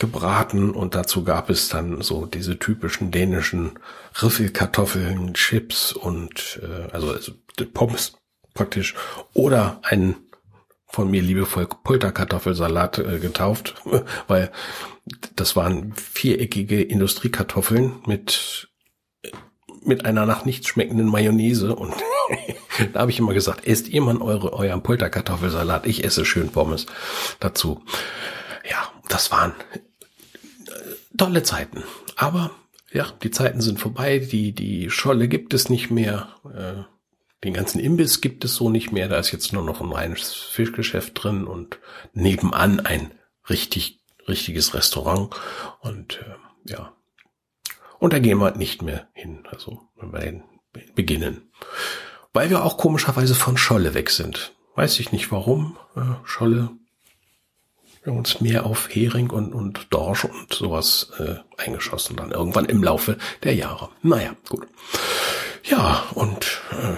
gebraten 0.00 0.72
und 0.72 0.96
dazu 0.96 1.22
gab 1.22 1.50
es 1.50 1.68
dann 1.68 2.02
so 2.02 2.26
diese 2.26 2.58
typischen 2.58 3.12
dänischen 3.12 3.78
Riffelkartoffeln, 4.20 5.34
Chips 5.34 5.92
und 5.92 6.60
äh, 6.64 6.90
also, 6.90 7.12
also 7.12 7.32
Pommes 7.72 8.14
praktisch 8.54 8.96
oder 9.32 9.80
ein 9.84 10.16
von 10.88 11.08
mir 11.12 11.22
liebevoll 11.22 11.68
Pulterkartoffelsalat 11.84 12.98
äh, 12.98 13.18
getauft, 13.20 13.76
weil 14.26 14.50
das 15.36 15.54
waren 15.54 15.92
viereckige 15.94 16.82
Industriekartoffeln 16.82 18.00
mit 18.04 18.71
mit 19.86 20.04
einer 20.04 20.26
nach 20.26 20.44
nichts 20.44 20.68
schmeckenden 20.68 21.08
Mayonnaise 21.08 21.74
und 21.74 21.94
da 22.92 23.00
habe 23.00 23.10
ich 23.10 23.18
immer 23.18 23.34
gesagt, 23.34 23.66
esst 23.66 23.88
ihr 23.88 24.02
mal 24.02 24.20
eure 24.20 24.52
euren 24.52 24.82
Pulterkartoffelsalat, 24.82 25.86
ich 25.86 26.04
esse 26.04 26.24
schön 26.24 26.50
Pommes 26.50 26.86
dazu. 27.40 27.82
Ja, 28.68 28.90
das 29.08 29.30
waren 29.30 29.52
äh, 30.66 31.16
tolle 31.16 31.42
Zeiten, 31.42 31.82
aber 32.16 32.50
ja, 32.92 33.06
die 33.22 33.30
Zeiten 33.30 33.60
sind 33.60 33.80
vorbei, 33.80 34.18
die 34.18 34.52
die 34.52 34.90
Scholle 34.90 35.28
gibt 35.28 35.54
es 35.54 35.68
nicht 35.68 35.90
mehr. 35.90 36.28
Äh, 36.44 36.84
den 37.44 37.54
ganzen 37.54 37.80
Imbiss 37.80 38.20
gibt 38.20 38.44
es 38.44 38.54
so 38.54 38.70
nicht 38.70 38.92
mehr. 38.92 39.08
Da 39.08 39.18
ist 39.18 39.32
jetzt 39.32 39.52
nur 39.52 39.64
noch 39.64 39.80
ein 39.80 39.90
reines 39.90 40.32
Fischgeschäft 40.32 41.22
drin 41.22 41.46
und 41.46 41.78
nebenan 42.12 42.80
ein 42.80 43.12
richtig, 43.48 44.00
richtiges 44.28 44.74
Restaurant. 44.74 45.34
Und 45.80 46.20
äh, 46.20 46.70
ja. 46.70 46.92
Und 48.02 48.12
da 48.12 48.18
gehen 48.18 48.38
wir 48.38 48.56
nicht 48.56 48.82
mehr 48.82 49.06
hin. 49.12 49.44
Also 49.48 49.78
wenn 49.94 50.12
wir 50.12 50.42
beginnen. 50.96 51.52
Weil 52.32 52.50
wir 52.50 52.64
auch 52.64 52.76
komischerweise 52.76 53.36
von 53.36 53.56
Scholle 53.56 53.94
weg 53.94 54.10
sind. 54.10 54.54
Weiß 54.74 54.98
ich 54.98 55.12
nicht 55.12 55.30
warum. 55.30 55.78
Äh, 55.94 56.00
Scholle 56.24 56.70
wir 58.02 58.12
uns 58.12 58.40
mehr 58.40 58.66
auf 58.66 58.92
Hering 58.92 59.30
und, 59.30 59.54
und 59.54 59.86
Dorsch 59.90 60.24
und 60.24 60.52
sowas 60.52 61.12
äh, 61.20 61.36
eingeschossen 61.56 62.16
dann 62.16 62.32
irgendwann 62.32 62.64
im 62.64 62.82
Laufe 62.82 63.18
der 63.44 63.54
Jahre. 63.54 63.90
Naja, 64.02 64.34
gut. 64.48 64.66
Ja, 65.62 66.02
und 66.16 66.60
äh, 66.72 66.96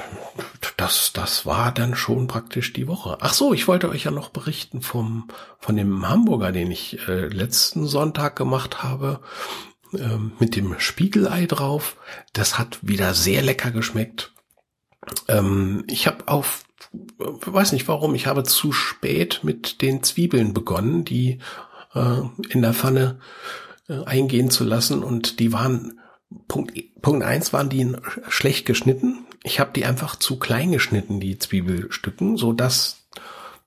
das, 0.78 1.12
das 1.12 1.44
war 1.44 1.70
dann 1.72 1.96
schon 1.96 2.28
praktisch 2.28 2.72
die 2.72 2.88
Woche. 2.88 3.18
Ach 3.20 3.34
so, 3.34 3.52
ich 3.52 3.68
wollte 3.68 3.90
euch 3.90 4.04
ja 4.04 4.10
noch 4.10 4.30
berichten 4.30 4.80
vom, 4.80 5.28
von 5.58 5.76
dem 5.76 6.08
Hamburger, 6.08 6.50
den 6.50 6.70
ich 6.70 7.06
äh, 7.06 7.26
letzten 7.26 7.86
Sonntag 7.86 8.36
gemacht 8.36 8.82
habe, 8.82 9.20
äh, 9.96 10.18
mit 10.38 10.56
dem 10.56 10.78
Spiegelei 10.78 11.46
drauf. 11.46 11.96
Das 12.32 12.58
hat 12.58 12.78
wieder 12.82 13.14
sehr 13.14 13.42
lecker 13.42 13.70
geschmeckt. 13.70 14.32
Ähm, 15.28 15.84
ich 15.86 16.06
habe 16.06 16.28
auf, 16.28 16.64
weiß 17.18 17.72
nicht 17.72 17.88
warum, 17.88 18.14
ich 18.14 18.26
habe 18.26 18.44
zu 18.44 18.72
spät 18.72 19.40
mit 19.42 19.82
den 19.82 20.02
Zwiebeln 20.02 20.54
begonnen, 20.54 21.04
die 21.04 21.38
äh, 21.94 22.20
in 22.48 22.62
der 22.62 22.74
Pfanne 22.74 23.18
äh, 23.88 24.04
eingehen 24.04 24.50
zu 24.50 24.64
lassen 24.64 25.02
und 25.02 25.40
die 25.40 25.52
waren 25.52 26.00
Punkt, 26.48 26.72
Punkt 27.00 27.24
eins 27.24 27.52
waren 27.52 27.68
die 27.68 27.92
schlecht 28.28 28.66
geschnitten. 28.66 29.26
Ich 29.42 29.60
habe 29.60 29.72
die 29.74 29.84
einfach 29.84 30.16
zu 30.16 30.38
klein 30.38 30.72
geschnitten, 30.72 31.20
die 31.20 31.38
Zwiebelstücken, 31.38 32.36
so 32.36 32.52
dass 32.52 33.06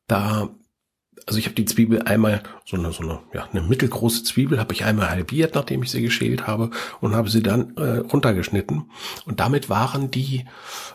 da, 0.08 0.50
also 1.28 1.40
ich 1.40 1.46
habe 1.46 1.56
die 1.56 1.66
Zwiebel 1.66 2.04
einmal, 2.04 2.42
so 2.66 2.78
eine, 2.78 2.94
so 2.94 3.04
eine, 3.04 3.20
ja, 3.34 3.48
eine 3.52 3.62
mittelgroße 3.62 4.24
Zwiebel 4.24 4.60
habe 4.60 4.74
ich 4.74 4.86
einmal 4.86 5.10
halbiert, 5.10 5.56
nachdem 5.56 5.84
ich 5.84 5.92
sie 5.92 6.02
geschält 6.02 6.48
habe 6.48 6.72
und 7.02 7.16
habe 7.16 7.30
sie 7.30 7.44
dann 7.44 7.76
äh, 7.76 7.98
runtergeschnitten. 7.98 8.90
Und 9.26 9.42
damit 9.42 9.70
waren 9.70 10.10
die 10.10 10.46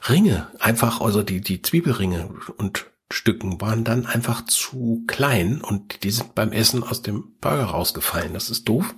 Ringe 0.08 0.48
einfach, 0.58 1.02
also 1.02 1.22
die, 1.22 1.42
die 1.42 1.60
Zwiebelringe 1.60 2.30
und 2.56 2.86
Stücken 3.10 3.60
waren 3.60 3.84
dann 3.84 4.06
einfach 4.06 4.42
zu 4.46 5.04
klein 5.06 5.60
und 5.60 6.02
die 6.02 6.10
sind 6.10 6.34
beim 6.34 6.50
Essen 6.50 6.82
aus 6.82 7.02
dem 7.02 7.34
Burger 7.42 7.64
rausgefallen. 7.64 8.32
Das 8.32 8.48
ist 8.48 8.66
doof. 8.66 8.94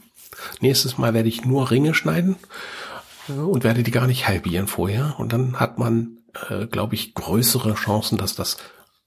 Nächstes 0.61 0.99
Mal 0.99 1.15
werde 1.15 1.29
ich 1.29 1.45
nur 1.45 1.73
Ringe 1.73 1.95
schneiden 1.95 2.37
äh, 3.29 3.33
und 3.33 3.65
werde 3.65 3.83
die 3.83 3.91
gar 3.91 4.07
nicht 4.07 4.29
halbieren 4.29 4.69
vorher. 4.69 5.17
Und 5.19 5.33
dann 5.33 5.59
hat 5.59 5.81
man, 5.81 6.19
äh, 6.49 6.67
glaube 6.67 6.95
ich, 6.95 7.15
größere 7.15 7.75
Chancen, 7.75 8.19
dass 8.19 8.37
das 8.37 8.57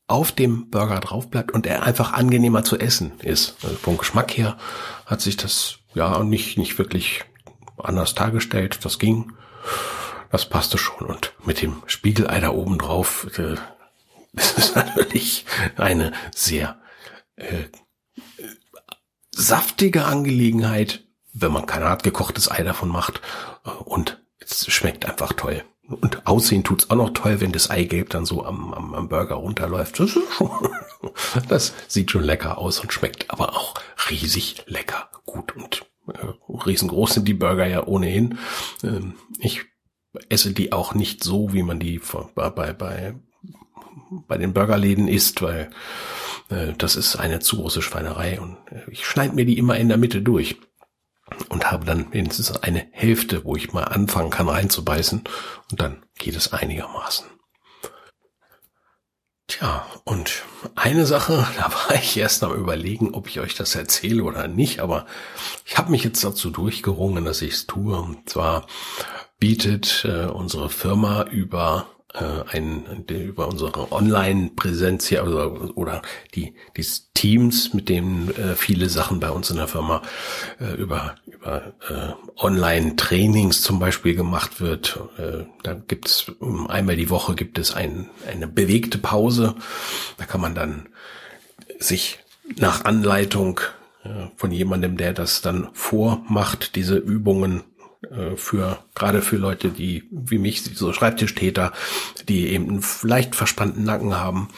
auf 0.08 0.32
dem 0.32 0.70
Burger 0.70 1.00
drauf 1.00 1.30
bleibt 1.30 1.52
und 1.52 1.68
er 1.68 1.84
einfach 1.84 2.14
angenehmer 2.14 2.64
zu 2.64 2.78
essen 2.78 3.20
ist. 3.20 3.58
Also 3.64 3.76
vom 3.76 3.98
Geschmack 3.98 4.38
her 4.38 4.58
hat 5.06 5.22
sich 5.22 5.38
das 5.38 5.80
ja 5.94 6.24
nicht, 6.24 6.58
nicht 6.58 6.78
wirklich 6.78 7.26
anders 7.78 8.16
dargestellt. 8.16 8.80
Das 8.84 9.00
ging. 9.00 9.34
Das 10.32 10.48
passte 10.50 10.78
schon. 10.78 11.08
Und 11.08 11.34
mit 11.46 11.62
dem 11.62 11.84
Spiegelei 11.88 12.40
da 12.40 12.50
oben 12.50 12.78
drauf, 12.78 13.28
äh, 13.38 13.56
das 14.34 14.54
ist 14.54 14.76
natürlich 14.76 15.46
eine 15.78 16.14
sehr 16.34 16.80
äh, 17.36 17.66
saftige 19.32 20.06
Angelegenheit 20.06 21.08
wenn 21.40 21.52
man 21.52 21.66
kein 21.66 21.84
hart 21.84 22.04
gekochtes 22.04 22.50
Ei 22.50 22.64
davon 22.64 22.90
macht. 22.90 23.22
Und 23.86 24.22
es 24.40 24.66
schmeckt 24.72 25.06
einfach 25.06 25.34
toll. 25.34 25.64
Und 25.88 26.28
aussehen 26.28 26.64
tut's 26.64 26.90
auch 26.90 26.98
noch 26.98 27.12
toll, 27.12 27.40
wenn 27.40 27.54
das 27.54 27.70
Eigelb 27.70 28.10
dann 28.10 28.26
so 28.26 28.46
am, 28.46 28.74
am, 28.74 28.94
am 28.94 29.08
Burger 29.08 29.36
runterläuft. 29.36 30.00
Das, 30.00 30.12
schon, 30.12 30.52
das 31.50 31.74
sieht 31.88 32.12
schon 32.12 32.24
lecker 32.24 32.58
aus 32.58 32.80
und 32.80 32.92
schmeckt 32.92 33.32
aber 33.32 33.56
auch 33.56 33.76
riesig 34.10 34.64
lecker 34.68 35.10
gut. 35.26 35.56
Und 35.56 35.86
äh, 36.08 36.34
riesengroß 36.50 37.14
sind 37.14 37.28
die 37.28 37.34
Burger 37.34 37.66
ja 37.66 37.88
ohnehin. 37.88 38.38
Ähm, 38.84 39.14
ich 39.40 39.64
esse 40.30 40.52
die 40.52 40.74
auch 40.74 40.94
nicht 40.94 41.24
so, 41.24 41.54
wie 41.54 41.64
man 41.64 41.80
die 41.80 42.02
bei, 42.36 42.50
bei, 42.50 42.74
bei, 42.74 43.16
bei 44.28 44.38
den 44.38 44.54
Burgerläden 44.54 45.08
isst, 45.08 45.42
weil 45.42 45.70
äh, 46.50 46.74
das 46.78 46.98
ist 46.98 47.16
eine 47.16 47.40
zu 47.40 47.58
große 47.58 47.82
Schweinerei 47.82 48.42
und 48.42 48.58
äh, 48.72 48.90
ich 48.92 49.06
schneide 49.06 49.36
mir 49.36 49.46
die 49.46 49.58
immer 49.58 49.78
in 49.78 49.88
der 49.88 49.98
Mitte 49.98 50.22
durch 50.22 50.58
und 51.50 51.72
habe 51.72 51.86
dann 51.86 52.12
wenigstens 52.14 52.52
eine 52.52 52.88
Hälfte, 52.92 53.44
wo 53.44 53.56
ich 53.56 53.74
mal 53.74 53.84
anfangen 53.84 54.30
kann 54.30 54.50
reinzubeißen 54.50 55.24
und 55.72 55.82
dann 55.82 56.06
geht 56.18 56.36
es 56.36 56.54
einigermaßen. 56.54 57.28
Tja, 59.48 59.86
und 60.04 60.44
eine 60.76 61.06
Sache, 61.06 61.48
da 61.58 61.72
war 61.72 61.96
ich 61.96 62.18
erst 62.18 62.44
am 62.44 62.54
überlegen, 62.54 63.14
ob 63.14 63.28
ich 63.28 63.40
euch 63.40 63.56
das 63.56 63.76
erzähle 63.76 64.24
oder 64.24 64.48
nicht, 64.48 64.80
aber 64.80 65.06
ich 65.66 65.78
habe 65.78 65.92
mich 65.92 66.04
jetzt 66.04 66.24
dazu 66.24 66.50
durchgerungen, 66.50 67.24
dass 67.24 67.42
ich 67.42 67.54
es 67.54 67.68
tue. 67.68 67.98
Und 67.98 68.30
zwar 68.30 68.68
bietet 69.40 70.06
äh, 70.06 70.26
unsere 70.26 70.70
Firma 70.70 71.24
über 71.24 71.88
ein, 72.52 73.06
über 73.08 73.48
unsere 73.48 73.92
Online-Präsenz 73.92 75.08
hier 75.08 75.26
oder, 75.26 75.78
oder 75.78 76.02
die, 76.34 76.54
die 76.76 76.86
Teams, 77.14 77.74
mit 77.74 77.90
denen 77.90 78.30
äh, 78.36 78.56
viele 78.56 78.90
Sachen 78.90 79.20
bei 79.20 79.32
uns 79.32 79.50
in 79.50 79.58
der 79.58 79.68
Firma 79.68 80.04
äh, 80.60 80.74
über, 80.76 81.16
über 81.26 81.74
äh, 81.90 82.14
Online-Trainings 82.40 83.64
zum 83.64 83.80
Beispiel 83.80 84.16
gemacht 84.16 84.62
wird. 84.62 85.00
Äh, 85.18 85.46
da 85.64 85.74
gibt 85.74 86.08
es 86.08 86.32
einmal 86.68 86.96
die 86.96 87.10
Woche 87.10 87.34
gibt 87.34 87.58
es 87.58 87.74
ein, 87.74 88.10
eine 88.28 88.48
bewegte 88.48 89.00
Pause. 89.00 89.56
Da 90.18 90.26
kann 90.26 90.42
man 90.42 90.54
dann 90.54 90.90
sich 91.80 92.20
nach 92.56 92.86
Anleitung 92.86 93.62
äh, 94.04 94.28
von 94.36 94.52
jemandem, 94.52 94.98
der 94.98 95.14
das 95.14 95.42
dann 95.42 95.70
vormacht, 95.74 96.76
diese 96.76 96.98
Übungen 96.98 97.62
äh, 97.62 97.77
für 98.36 98.80
gerade 98.96 99.22
für 99.22 99.38
Leute, 99.38 99.70
die 99.70 100.04
wie 100.12 100.38
mich 100.38 100.64
so 100.64 100.94
Schreibtischtäter, 100.94 101.74
die 102.28 102.50
eben 102.50 102.70
einen 102.70 102.86
leicht 103.04 103.36
verspannten 103.36 103.84
Nacken 103.84 104.16
haben. 104.16 104.50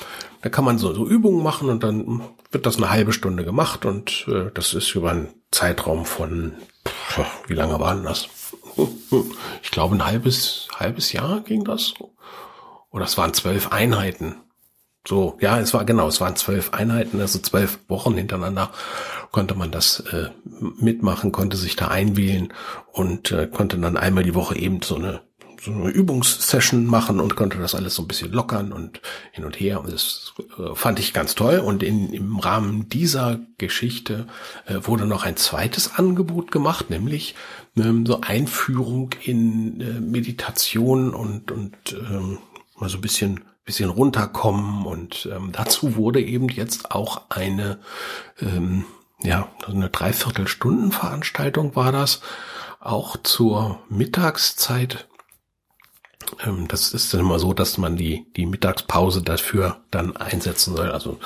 Da 0.41 0.49
kann 0.49 0.65
man 0.65 0.77
so, 0.77 0.93
so 0.93 1.07
Übungen 1.07 1.43
machen 1.43 1.69
und 1.69 1.83
dann 1.83 2.21
wird 2.51 2.65
das 2.65 2.77
eine 2.77 2.89
halbe 2.89 3.13
Stunde 3.13 3.43
gemacht 3.43 3.85
und 3.85 4.25
äh, 4.27 4.51
das 4.53 4.73
ist 4.73 4.95
über 4.95 5.11
einen 5.11 5.29
Zeitraum 5.51 6.05
von 6.05 6.53
pff, 6.87 7.25
wie 7.47 7.53
lange 7.55 7.79
waren 7.79 8.03
das? 8.03 8.29
Ich 9.61 9.71
glaube 9.71 9.95
ein 9.95 10.05
halbes 10.05 10.69
halbes 10.79 11.11
Jahr 11.11 11.41
ging 11.41 11.63
das. 11.63 11.93
Oder 12.91 13.05
es 13.05 13.17
waren 13.17 13.33
zwölf 13.33 13.71
Einheiten. 13.71 14.37
So, 15.09 15.39
ja, 15.41 15.59
es 15.59 15.73
war 15.73 15.85
genau, 15.85 16.07
es 16.07 16.21
waren 16.21 16.35
zwölf 16.35 16.71
Einheiten, 16.71 17.19
also 17.19 17.39
zwölf 17.39 17.79
Wochen 17.87 18.13
hintereinander 18.13 18.69
konnte 19.31 19.55
man 19.55 19.71
das 19.71 20.01
äh, 20.01 20.29
mitmachen, 20.77 21.31
konnte 21.31 21.57
sich 21.57 21.75
da 21.75 21.87
einwählen 21.87 22.53
und 22.91 23.31
äh, 23.31 23.47
konnte 23.47 23.79
dann 23.79 23.97
einmal 23.97 24.23
die 24.23 24.35
Woche 24.35 24.55
eben 24.55 24.83
so 24.83 24.97
eine 24.97 25.21
so 25.59 25.71
eine 25.71 25.89
Übungssession 25.89 26.85
machen 26.85 27.19
und 27.19 27.35
konnte 27.35 27.57
das 27.57 27.73
alles 27.73 27.95
so 27.95 28.03
ein 28.03 28.07
bisschen 28.07 28.31
lockern 28.31 28.71
und 28.71 29.01
hin 29.31 29.45
und 29.45 29.59
her. 29.59 29.81
Und 29.81 29.91
das 29.91 30.33
äh, 30.59 30.75
fand 30.75 30.99
ich 30.99 31.11
ganz 31.11 31.33
toll. 31.33 31.57
Und 31.57 31.81
in, 31.81 32.13
im 32.13 32.37
Rahmen 32.37 32.87
dieser 32.87 33.39
Geschichte 33.57 34.27
äh, 34.67 34.75
wurde 34.83 35.07
noch 35.07 35.25
ein 35.25 35.37
zweites 35.37 35.95
Angebot 35.95 36.51
gemacht, 36.51 36.91
nämlich 36.91 37.33
ähm, 37.75 38.05
so 38.05 38.21
Einführung 38.21 39.09
in 39.23 39.81
äh, 39.81 39.99
Meditation 39.99 41.15
und, 41.15 41.51
und 41.51 41.75
ähm, 41.93 42.37
mal 42.77 42.89
so 42.89 42.99
ein 42.99 43.01
bisschen 43.01 43.41
bisschen 43.69 43.91
runterkommen 43.91 44.87
und 44.87 45.29
ähm, 45.31 45.51
dazu 45.51 45.95
wurde 45.95 46.21
eben 46.21 46.49
jetzt 46.49 46.91
auch 46.91 47.21
eine 47.29 47.77
ähm, 48.41 48.85
ja 49.21 49.47
eine 49.67 49.89
Dreiviertelstunden 49.89 50.91
Veranstaltung 50.91 51.75
war 51.75 51.91
das 51.91 52.21
auch 52.79 53.15
zur 53.21 53.79
Mittagszeit 53.89 55.07
ähm, 56.43 56.67
das 56.67 56.95
ist 56.95 57.13
dann 57.13 57.21
immer 57.21 57.37
so, 57.37 57.53
dass 57.53 57.77
man 57.77 57.95
die 57.95 58.25
die 58.35 58.47
Mittagspause 58.47 59.21
dafür 59.21 59.81
dann 59.91 60.17
einsetzen 60.17 60.75
soll. 60.75 60.91
Also 60.91 61.19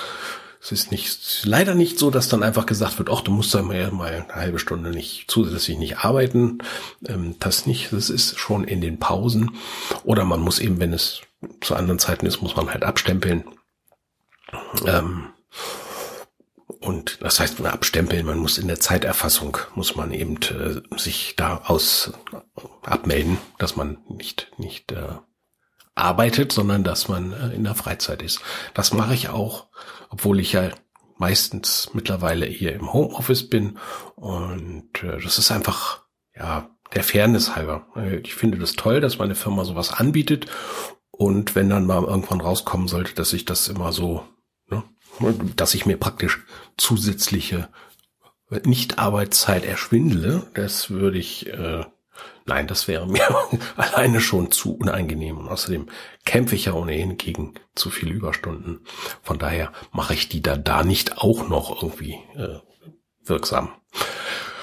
es 0.63 0.71
ist 0.71 0.91
nicht 0.91 1.41
leider 1.43 1.75
nicht 1.75 1.99
so, 1.99 2.09
dass 2.09 2.29
dann 2.29 2.41
einfach 2.41 2.65
gesagt 2.65 2.97
wird, 2.97 3.09
ach, 3.11 3.19
du 3.19 3.31
musst 3.31 3.53
da 3.53 3.61
mal, 3.61 3.91
mal 3.91 4.13
eine 4.13 4.33
halbe 4.33 4.59
Stunde 4.59 4.91
nicht 4.91 5.25
zusätzlich 5.27 5.77
nicht 5.77 5.97
arbeiten. 5.99 6.59
Ähm, 7.05 7.35
das 7.39 7.65
nicht. 7.65 7.91
Das 7.91 8.09
ist 8.09 8.39
schon 8.39 8.63
in 8.63 8.79
den 8.79 8.97
Pausen. 8.97 9.57
Oder 10.05 10.23
man 10.23 10.39
muss 10.39 10.59
eben, 10.59 10.79
wenn 10.79 10.93
es 10.93 11.21
zu 11.61 11.75
anderen 11.75 11.99
Zeiten 11.99 12.25
ist, 12.25 12.41
muss 12.41 12.55
man 12.55 12.69
halt 12.69 12.83
abstempeln. 12.83 13.45
Ähm, 14.85 15.29
und 16.79 17.21
das 17.21 17.39
heißt, 17.39 17.61
abstempeln, 17.65 18.25
man 18.25 18.39
muss 18.39 18.57
in 18.57 18.67
der 18.67 18.79
Zeiterfassung, 18.79 19.57
muss 19.75 19.95
man 19.95 20.11
eben 20.11 20.37
äh, 20.41 20.81
sich 20.97 21.35
da 21.37 21.61
aus 21.65 22.11
abmelden, 22.83 23.37
dass 23.57 23.75
man 23.75 23.99
nicht, 24.09 24.51
nicht 24.57 24.91
äh, 24.91 25.15
arbeitet, 25.95 26.51
sondern 26.51 26.83
dass 26.83 27.07
man 27.07 27.31
äh, 27.31 27.53
in 27.53 27.63
der 27.63 27.75
Freizeit 27.75 28.21
ist. 28.21 28.41
Das 28.73 28.93
mache 28.93 29.13
ich 29.13 29.29
auch, 29.29 29.67
obwohl 30.09 30.39
ich 30.39 30.53
ja 30.53 30.71
meistens 31.17 31.91
mittlerweile 31.93 32.45
hier 32.45 32.73
im 32.73 32.91
Homeoffice 32.91 33.49
bin. 33.49 33.77
Und 34.15 35.03
äh, 35.03 35.21
das 35.21 35.37
ist 35.37 35.51
einfach, 35.51 36.03
ja, 36.35 36.69
der 36.93 37.03
Fairness 37.03 37.55
halber. 37.55 37.87
Äh, 37.95 38.17
ich 38.17 38.35
finde 38.35 38.57
das 38.57 38.73
toll, 38.73 38.99
dass 38.99 39.19
meine 39.19 39.35
Firma 39.35 39.63
sowas 39.65 39.93
anbietet. 39.93 40.47
Und 41.23 41.55
wenn 41.55 41.69
dann 41.69 41.85
mal 41.85 42.03
irgendwann 42.03 42.41
rauskommen 42.41 42.87
sollte, 42.87 43.13
dass 43.13 43.33
ich 43.33 43.45
das 43.45 43.69
immer 43.69 43.93
so 43.93 44.23
dass 45.55 45.73
ich 45.73 45.85
mir 45.85 45.97
praktisch 45.97 46.43
zusätzliche 46.77 47.69
Nicht-Arbeitszeit 48.63 49.65
erschwindele, 49.65 50.47
das 50.53 50.89
würde 50.89 51.17
ich, 51.17 51.47
äh, 51.47 51.85
nein, 52.45 52.67
das 52.67 52.87
wäre 52.87 53.07
mir 53.11 53.23
alleine 53.75 54.21
schon 54.21 54.51
zu 54.51 54.75
unangenehm. 54.75 55.37
Und 55.37 55.49
außerdem 55.49 55.87
kämpfe 56.25 56.55
ich 56.55 56.65
ja 56.65 56.73
ohnehin 56.73 57.17
gegen 57.17 57.53
zu 57.75 57.89
viele 57.89 58.13
Überstunden. 58.13 58.81
Von 59.21 59.39
daher 59.39 59.71
mache 59.91 60.13
ich 60.13 60.29
die 60.29 60.41
da, 60.41 60.57
da 60.57 60.83
nicht 60.83 61.17
auch 61.17 61.47
noch 61.47 61.81
irgendwie 61.81 62.17
äh, 62.35 62.59
wirksam. 63.23 63.69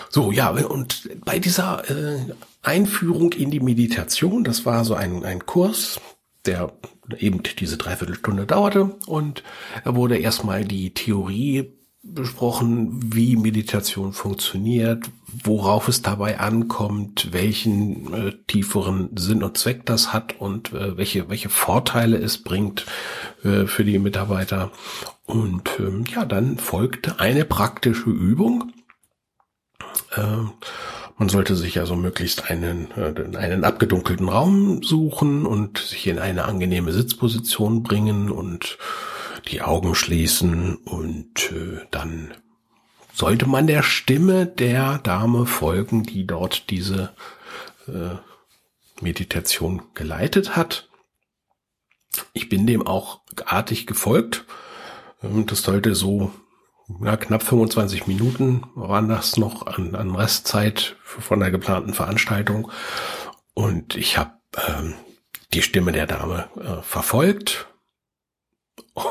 So, 0.09 0.33
ja, 0.33 0.51
und 0.51 1.09
bei 1.25 1.39
dieser 1.39 1.89
äh, 1.89 2.19
Einführung 2.63 3.33
in 3.33 3.53
die 3.53 3.61
Meditation, 3.61 4.43
das 4.43 4.67
war 4.67 4.85
so 4.85 4.95
ein, 4.95 5.25
ein 5.25 5.47
Kurs, 5.47 6.01
der 6.47 6.73
eben 7.19 7.43
diese 7.43 7.77
Dreiviertelstunde 7.77 8.47
dauerte 8.47 8.97
und 9.07 9.43
da 9.85 9.95
wurde 9.95 10.19
erstmal 10.19 10.65
die 10.65 10.95
Theorie 10.95 11.81
besprochen, 12.03 13.15
wie 13.15 13.37
Meditation 13.37 14.13
funktioniert, 14.13 15.11
worauf 15.45 15.89
es 15.89 16.01
dabei 16.01 16.41
ankommt, 16.41 17.29
welchen 17.33 18.13
äh, 18.15 18.33
tieferen 18.47 19.11
Sinn 19.17 19.43
und 19.43 19.59
Zweck 19.59 19.85
das 19.85 20.13
hat 20.13 20.41
und 20.41 20.73
äh, 20.73 20.97
welche, 20.97 21.29
welche 21.29 21.51
Vorteile 21.51 22.17
es 22.17 22.43
bringt 22.43 22.87
äh, 23.45 23.67
für 23.67 23.85
die 23.85 23.99
Mitarbeiter. 23.99 24.71
Und 25.27 25.79
ähm, 25.79 26.05
ja, 26.13 26.25
dann 26.25 26.57
folgte 26.57 27.21
eine 27.21 27.45
praktische 27.45 28.11
Übung. 28.11 28.73
Ähm, 30.17 30.53
man 31.21 31.29
sollte 31.29 31.55
sich 31.55 31.79
also 31.79 31.97
möglichst 31.97 32.51
einen, 32.51 32.91
äh, 32.93 33.37
einen 33.37 33.65
abgedunkelten 33.65 34.31
Raum 34.31 34.83
suchen 34.83 35.45
und 35.45 35.77
sich 35.77 36.07
in 36.07 36.19
eine 36.19 36.47
angenehme 36.47 36.93
Sitzposition 36.93 37.83
bringen 37.83 38.31
und 38.31 38.79
die 39.49 39.61
Augen 39.61 39.95
schließen 39.95 40.77
und 40.77 41.53
äh, 41.53 41.87
dann 41.91 42.33
sollte 43.13 43.47
man 43.47 43.67
der 43.67 43.83
Stimme 43.83 44.47
der 44.47 44.97
Dame 44.97 45.45
folgen, 45.45 46.05
die 46.05 46.27
dort 46.27 46.71
diese 46.71 47.15
äh, 47.87 48.17
Meditation 49.03 49.83
geleitet 49.93 50.57
hat. 50.57 50.89
Ich 52.33 52.49
bin 52.49 52.67
dem 52.67 52.87
auch 52.87 53.21
artig 53.45 53.87
gefolgt. 53.87 54.47
Ähm, 55.23 55.45
das 55.45 55.61
sollte 55.65 55.95
so 55.95 56.33
ja, 57.03 57.17
knapp 57.17 57.43
25 57.43 58.07
Minuten 58.07 58.65
waren 58.75 59.09
das 59.09 59.37
noch 59.37 59.67
an, 59.67 59.95
an 59.95 60.15
Restzeit 60.15 60.97
von 61.03 61.41
der 61.41 61.51
geplanten 61.51 61.95
Veranstaltung. 61.95 62.71
Und 63.55 63.97
ich 63.97 64.19
habe 64.19 64.33
ähm, 64.69 64.95
die 65.53 65.63
Stimme 65.63 65.93
der 65.93 66.07
Dame 66.07 66.49
äh, 66.57 66.83
verfolgt 66.83 67.69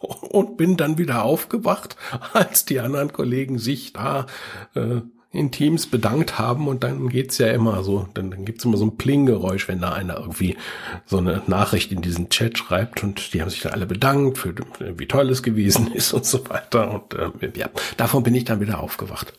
und 0.00 0.56
bin 0.56 0.76
dann 0.76 0.98
wieder 0.98 1.22
aufgewacht, 1.22 1.96
als 2.32 2.64
die 2.64 2.80
anderen 2.80 3.12
Kollegen 3.12 3.58
sich 3.58 3.92
da 3.92 4.26
äh, 4.74 5.00
in 5.32 5.50
Teams 5.50 5.86
bedankt 5.86 6.38
haben 6.38 6.66
und 6.68 6.82
dann 6.82 7.08
geht's 7.08 7.38
ja 7.38 7.48
immer 7.48 7.84
so, 7.84 8.08
dann, 8.14 8.30
dann 8.30 8.44
gibt's 8.44 8.64
immer 8.64 8.76
so 8.76 8.86
ein 8.86 8.96
Pling-Geräusch, 8.96 9.68
wenn 9.68 9.80
da 9.80 9.92
einer 9.92 10.18
irgendwie 10.18 10.56
so 11.04 11.18
eine 11.18 11.42
Nachricht 11.46 11.92
in 11.92 12.00
diesen 12.00 12.30
Chat 12.30 12.56
schreibt 12.56 13.02
und 13.02 13.34
die 13.34 13.42
haben 13.42 13.50
sich 13.50 13.60
dann 13.60 13.72
alle 13.72 13.86
bedankt 13.86 14.38
für 14.38 14.54
wie 14.78 15.06
toll 15.06 15.28
es 15.30 15.42
gewesen 15.42 15.92
ist 15.92 16.12
und 16.12 16.24
so 16.24 16.48
weiter 16.48 16.90
und 16.90 17.14
äh, 17.14 17.52
ja, 17.54 17.68
davon 17.96 18.22
bin 18.22 18.34
ich 18.34 18.44
dann 18.44 18.60
wieder 18.60 18.80
aufgewacht. 18.80 19.34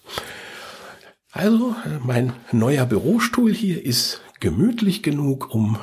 Also, 1.32 1.76
mein 2.04 2.34
neuer 2.52 2.86
Bürostuhl 2.86 3.54
hier 3.54 3.86
ist 3.86 4.22
gemütlich 4.40 5.04
genug, 5.04 5.54
um 5.54 5.78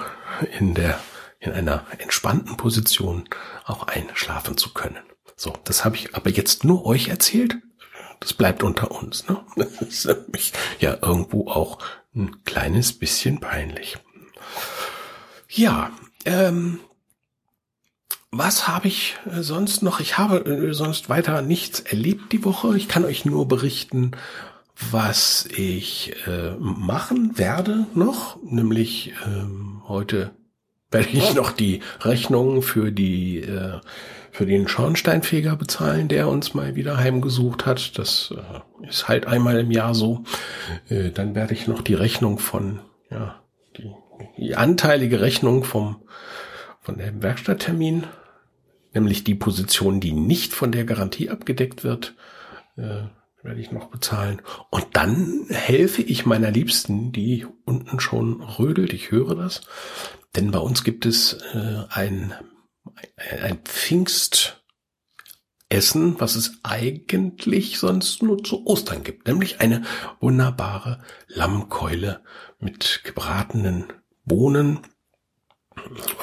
in 0.58 0.74
der 0.74 0.98
in 1.38 1.52
einer 1.52 1.84
entspannten 1.98 2.56
Position 2.56 3.24
auch 3.64 3.86
einschlafen 3.86 4.56
zu 4.56 4.72
können. 4.72 4.98
So, 5.36 5.52
das 5.64 5.84
habe 5.84 5.96
ich 5.96 6.14
aber 6.14 6.30
jetzt 6.30 6.64
nur 6.64 6.86
euch 6.86 7.08
erzählt 7.08 7.58
das 8.20 8.32
bleibt 8.32 8.62
unter 8.62 8.90
uns. 8.90 9.28
Ne? 9.28 9.40
Das 9.56 9.80
ist 9.82 10.06
nämlich 10.06 10.52
ja 10.80 10.96
irgendwo 11.00 11.48
auch 11.48 11.78
ein 12.14 12.44
kleines 12.44 12.92
bisschen 12.92 13.40
peinlich. 13.40 13.96
Ja, 15.48 15.90
ähm, 16.24 16.80
was 18.30 18.66
habe 18.66 18.88
ich 18.88 19.16
äh, 19.30 19.42
sonst 19.42 19.82
noch? 19.82 20.00
Ich 20.00 20.18
habe 20.18 20.44
äh, 20.44 20.74
sonst 20.74 21.08
weiter 21.08 21.42
nichts 21.42 21.80
erlebt 21.80 22.32
die 22.32 22.44
Woche. 22.44 22.76
Ich 22.76 22.88
kann 22.88 23.04
euch 23.04 23.24
nur 23.24 23.46
berichten, 23.46 24.12
was 24.90 25.46
ich 25.46 26.14
äh, 26.26 26.54
machen 26.58 27.38
werde 27.38 27.86
noch. 27.94 28.36
Nämlich 28.42 29.12
ähm, 29.24 29.82
heute 29.86 30.32
werde 30.90 31.10
ich 31.10 31.34
noch 31.34 31.52
die 31.52 31.80
Rechnung 32.00 32.62
für 32.62 32.90
die 32.90 33.40
äh, 33.40 33.80
für 34.34 34.46
den 34.46 34.66
Schornsteinfeger 34.66 35.54
bezahlen, 35.54 36.08
der 36.08 36.26
uns 36.26 36.54
mal 36.54 36.74
wieder 36.74 36.96
heimgesucht 36.96 37.66
hat. 37.66 37.96
Das 37.98 38.34
äh, 38.36 38.88
ist 38.88 39.06
halt 39.06 39.28
einmal 39.28 39.60
im 39.60 39.70
Jahr 39.70 39.94
so. 39.94 40.24
Äh, 40.88 41.10
dann 41.10 41.36
werde 41.36 41.54
ich 41.54 41.68
noch 41.68 41.82
die 41.82 41.94
Rechnung 41.94 42.40
von, 42.40 42.80
ja, 43.12 43.40
die, 43.76 43.92
die 44.36 44.56
anteilige 44.56 45.20
Rechnung 45.20 45.62
vom, 45.62 46.02
von 46.80 46.98
dem 46.98 47.22
Werkstatttermin, 47.22 48.08
nämlich 48.92 49.22
die 49.22 49.36
Position, 49.36 50.00
die 50.00 50.12
nicht 50.12 50.52
von 50.52 50.72
der 50.72 50.84
Garantie 50.84 51.30
abgedeckt 51.30 51.84
wird, 51.84 52.16
äh, 52.76 53.04
werde 53.44 53.60
ich 53.60 53.70
noch 53.70 53.86
bezahlen. 53.86 54.42
Und 54.68 54.84
dann 54.94 55.46
helfe 55.48 56.02
ich 56.02 56.26
meiner 56.26 56.50
Liebsten, 56.50 57.12
die 57.12 57.46
unten 57.64 58.00
schon 58.00 58.42
rödelt, 58.42 58.94
ich 58.94 59.12
höre 59.12 59.36
das. 59.36 59.60
Denn 60.34 60.50
bei 60.50 60.58
uns 60.58 60.82
gibt 60.82 61.06
es 61.06 61.34
äh, 61.54 61.84
ein 61.88 62.34
ein 63.42 63.58
Pfingstessen, 63.64 64.56
was 66.18 66.36
es 66.36 66.58
eigentlich 66.62 67.78
sonst 67.78 68.22
nur 68.22 68.42
zu 68.42 68.66
Ostern 68.66 69.04
gibt, 69.04 69.26
nämlich 69.26 69.60
eine 69.60 69.82
wunderbare 70.20 71.02
Lammkeule 71.28 72.22
mit 72.58 73.02
gebratenen 73.04 73.92
Bohnen. 74.24 74.80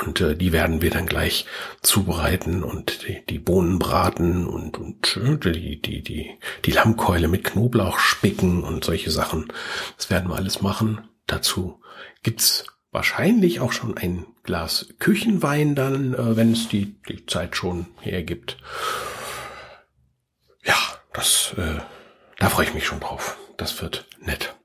Und 0.05 0.21
äh, 0.21 0.35
die 0.37 0.53
werden 0.53 0.81
wir 0.81 0.91
dann 0.91 1.05
gleich 1.05 1.45
zubereiten 1.81 2.63
und 2.63 3.05
die, 3.05 3.25
die 3.25 3.37
Bohnen 3.39 3.79
braten 3.79 4.47
und, 4.47 4.77
und 4.77 5.17
äh, 5.17 5.37
die, 5.37 5.81
die, 5.81 6.01
die, 6.01 6.37
die 6.63 6.71
Lammkeule 6.71 7.27
mit 7.27 7.43
Knoblauch 7.43 7.99
spicken 7.99 8.63
und 8.63 8.85
solche 8.85 9.11
Sachen. 9.11 9.51
Das 9.97 10.09
werden 10.09 10.29
wir 10.29 10.37
alles 10.37 10.61
machen. 10.61 11.01
Dazu 11.27 11.81
gibt's 12.23 12.65
wahrscheinlich 12.91 13.59
auch 13.59 13.73
schon 13.73 13.97
ein 13.97 14.25
Glas 14.43 14.87
Küchenwein 14.99 15.75
dann, 15.75 16.13
äh, 16.13 16.35
wenn 16.35 16.53
es 16.53 16.67
die, 16.67 17.01
die 17.07 17.25
Zeit 17.25 17.55
schon 17.55 17.87
hergibt. 17.99 18.57
Ja, 20.63 20.77
das, 21.13 21.53
äh, 21.57 21.79
da 22.39 22.49
freue 22.49 22.65
ich 22.65 22.73
mich 22.73 22.85
schon 22.85 22.99
drauf. 22.99 23.37
Das 23.57 23.81
wird 23.81 24.07
nett. 24.19 24.55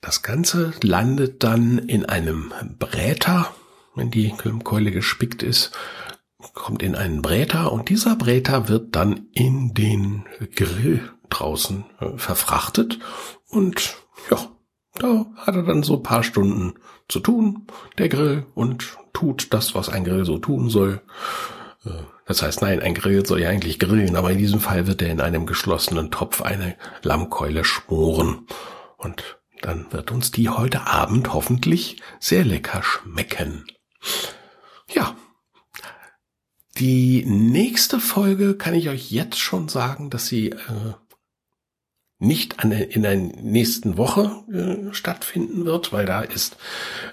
Das 0.00 0.22
Ganze 0.22 0.72
landet 0.82 1.42
dann 1.42 1.78
in 1.78 2.06
einem 2.06 2.52
Bräter, 2.78 3.54
wenn 3.94 4.10
die 4.10 4.32
Keule 4.62 4.92
gespickt 4.92 5.42
ist, 5.42 5.72
kommt 6.54 6.82
in 6.82 6.94
einen 6.94 7.22
Bräter 7.22 7.72
und 7.72 7.88
dieser 7.88 8.14
Bräter 8.14 8.68
wird 8.68 8.94
dann 8.94 9.28
in 9.32 9.74
den 9.74 10.24
Grill 10.54 11.10
draußen 11.28 11.84
äh, 12.00 12.16
verfrachtet 12.16 12.98
und 13.48 13.96
ja, 14.30 14.48
da 14.94 15.26
hat 15.36 15.56
er 15.56 15.62
dann 15.64 15.82
so 15.82 15.96
ein 15.96 16.02
paar 16.02 16.22
Stunden 16.22 16.74
zu 17.08 17.20
tun, 17.20 17.66
der 17.98 18.08
Grill, 18.08 18.46
und 18.54 18.96
tut 19.12 19.52
das, 19.52 19.74
was 19.74 19.88
ein 19.88 20.04
Grill 20.04 20.24
so 20.24 20.38
tun 20.38 20.70
soll. 20.70 21.00
Äh, 21.84 21.90
das 22.26 22.42
heißt, 22.42 22.62
nein, 22.62 22.80
ein 22.80 22.94
Grill 22.94 23.24
soll 23.24 23.40
ja 23.40 23.48
eigentlich 23.48 23.78
grillen, 23.78 24.16
aber 24.16 24.32
in 24.32 24.38
diesem 24.38 24.60
Fall 24.60 24.86
wird 24.86 25.00
er 25.00 25.10
in 25.10 25.20
einem 25.20 25.46
geschlossenen 25.46 26.10
Topf 26.10 26.42
eine 26.42 26.76
Lammkeule 27.02 27.64
schmoren. 27.64 28.46
Und 28.96 29.38
dann 29.62 29.86
wird 29.92 30.10
uns 30.10 30.32
die 30.32 30.48
heute 30.48 30.86
Abend 30.86 31.32
hoffentlich 31.32 32.02
sehr 32.18 32.44
lecker 32.44 32.82
schmecken. 32.82 33.64
Ja. 34.92 35.16
Die 36.78 37.24
nächste 37.24 38.00
Folge 38.00 38.56
kann 38.56 38.74
ich 38.74 38.90
euch 38.90 39.10
jetzt 39.10 39.38
schon 39.38 39.68
sagen, 39.68 40.10
dass 40.10 40.26
sie 40.26 40.50
äh, 40.50 40.94
nicht 42.18 42.60
an, 42.60 42.72
in 42.72 43.02
der 43.02 43.16
nächsten 43.16 43.96
Woche 43.96 44.44
äh, 44.50 44.94
stattfinden 44.94 45.64
wird, 45.64 45.92
weil 45.92 46.06
da 46.06 46.22
ist 46.22 46.56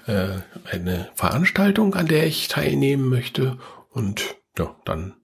äh, 0.06 0.38
eine 0.70 1.10
Veranstaltung, 1.14 1.94
an 1.94 2.06
der 2.06 2.26
ich 2.26 2.48
teilnehmen 2.48 3.08
möchte. 3.08 3.58
Und 3.90 4.36
ja, 4.58 4.74
dann 4.84 5.14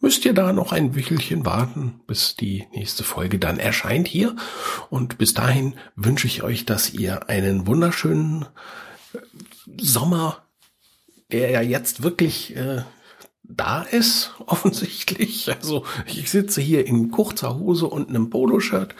müsst 0.00 0.24
ihr 0.24 0.32
da 0.32 0.52
noch 0.52 0.72
ein 0.72 0.94
Wichelchen 0.94 1.44
warten, 1.44 2.00
bis 2.06 2.36
die 2.36 2.66
nächste 2.72 3.04
Folge 3.04 3.38
dann 3.38 3.58
erscheint 3.58 4.08
hier. 4.08 4.36
Und 4.90 5.18
bis 5.18 5.34
dahin 5.34 5.74
wünsche 5.96 6.26
ich 6.26 6.42
euch, 6.42 6.64
dass 6.64 6.92
ihr 6.94 7.28
einen 7.28 7.66
wunderschönen 7.66 8.46
äh, 9.12 9.18
Sommer, 9.78 10.46
der 11.30 11.50
ja 11.50 11.60
jetzt 11.60 12.02
wirklich 12.02 12.56
äh, 12.56 12.84
da 13.44 13.82
ist, 13.82 14.32
offensichtlich. 14.46 15.50
Also 15.54 15.84
ich 16.06 16.30
sitze 16.30 16.60
hier 16.60 16.86
in 16.86 17.10
kurzer 17.10 17.58
Hose 17.58 17.86
und 17.86 18.08
einem 18.08 18.30
Poloshirt. 18.30 18.94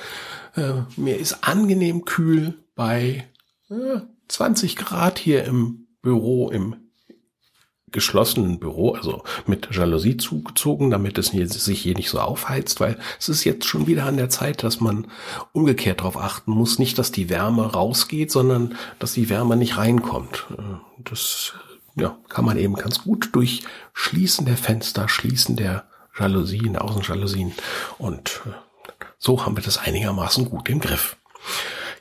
Äh, 0.55 0.83
mir 0.97 1.19
ist 1.19 1.45
angenehm 1.45 2.05
kühl 2.05 2.55
bei 2.75 3.29
äh, 3.71 4.01
20 4.29 4.77
Grad 4.77 5.19
hier 5.19 5.45
im 5.45 5.87
Büro, 6.03 6.51
im 6.51 6.77
geschlossenen 7.95 8.59
Büro, 8.59 8.91
also 8.95 9.23
mit 9.47 9.69
Jalousie 9.71 10.17
zugezogen, 10.17 10.91
damit 10.91 11.17
es 11.17 11.29
sich 11.29 11.81
hier 11.81 11.95
nicht 11.95 12.11
so 12.11 12.19
aufheizt, 12.19 12.81
weil 12.81 12.99
es 13.21 13.29
ist 13.29 13.45
jetzt 13.45 13.67
schon 13.67 13.87
wieder 13.87 14.05
an 14.05 14.17
der 14.17 14.29
Zeit, 14.29 14.65
dass 14.65 14.81
man 14.81 15.07
umgekehrt 15.53 16.01
darauf 16.01 16.17
achten 16.17 16.51
muss, 16.51 16.81
nicht, 16.81 16.99
dass 16.99 17.13
die 17.13 17.31
Wärme 17.31 17.73
rausgeht, 17.73 18.33
sondern 18.33 18.75
dass 18.99 19.13
die 19.13 19.29
Wärme 19.29 19.57
nicht 19.57 19.79
reinkommt. 19.79 20.47
Das 21.05 21.55
ja, 21.97 22.19
kann 22.29 22.45
man 22.45 22.59
eben 22.59 22.75
ganz 22.75 23.03
gut 23.03 23.31
durch 23.33 23.65
Schließen 23.93 24.47
der 24.47 24.57
Fenster, 24.57 25.09
Schließen 25.09 25.57
der 25.57 25.89
Jalousien, 26.19 26.77
Außenjalousien 26.77 27.53
und 27.99 28.43
äh, 28.47 28.51
so 29.19 29.45
haben 29.45 29.57
wir 29.57 29.63
das 29.63 29.79
einigermaßen 29.79 30.49
gut 30.51 30.69
im 30.69 30.81
Griff. 30.81 31.17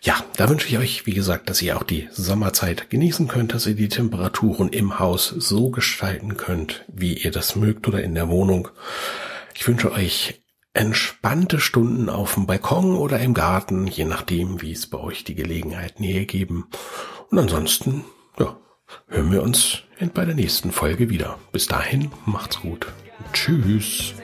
Ja, 0.01 0.21
da 0.36 0.49
wünsche 0.49 0.67
ich 0.67 0.77
euch, 0.77 1.06
wie 1.06 1.13
gesagt, 1.13 1.49
dass 1.49 1.62
ihr 1.62 1.77
auch 1.77 1.84
die 1.84 2.10
Sommerzeit 2.12 2.89
genießen 2.89 3.29
könnt, 3.29 3.53
dass 3.53 3.65
ihr 3.65 3.75
die 3.75 3.88
Temperaturen 3.88 4.67
im 4.67 4.99
Haus 4.99 5.29
so 5.29 5.69
gestalten 5.69 6.36
könnt, 6.36 6.84
wie 6.89 7.13
ihr 7.13 7.32
das 7.32 7.56
mögt 7.56 7.88
oder 7.88 8.03
in 8.03 8.13
der 8.13 8.27
Wohnung. 8.27 8.67
Ich 9.56 9.65
wünsche 9.65 9.93
euch 9.93 10.43
entspannte 10.73 11.62
Stunden 11.62 12.10
auf 12.10 12.34
dem 12.34 12.47
Balkon 12.47 12.97
oder 12.97 13.19
im 13.19 13.34
Garten, 13.34 13.88
je 13.88 14.06
nachdem, 14.06 14.62
wie 14.62 14.73
es 14.73 14.88
bei 14.88 14.97
euch 14.97 15.23
die 15.23 15.36
Gelegenheit 15.36 16.01
nähe 16.01 16.25
geben. 16.25 16.67
Und 17.29 17.39
ansonsten, 17.39 18.03
ja, 18.38 18.58
hören 19.08 19.32
wir 19.32 19.43
uns 19.43 19.84
bei 20.13 20.26
der 20.26 20.36
nächsten 20.36 20.72
Folge 20.72 21.10
wieder. 21.10 21.39
Bis 21.52 21.67
dahin, 21.67 22.12
macht's 22.26 22.60
gut. 22.60 22.88
Tschüss. 23.32 24.15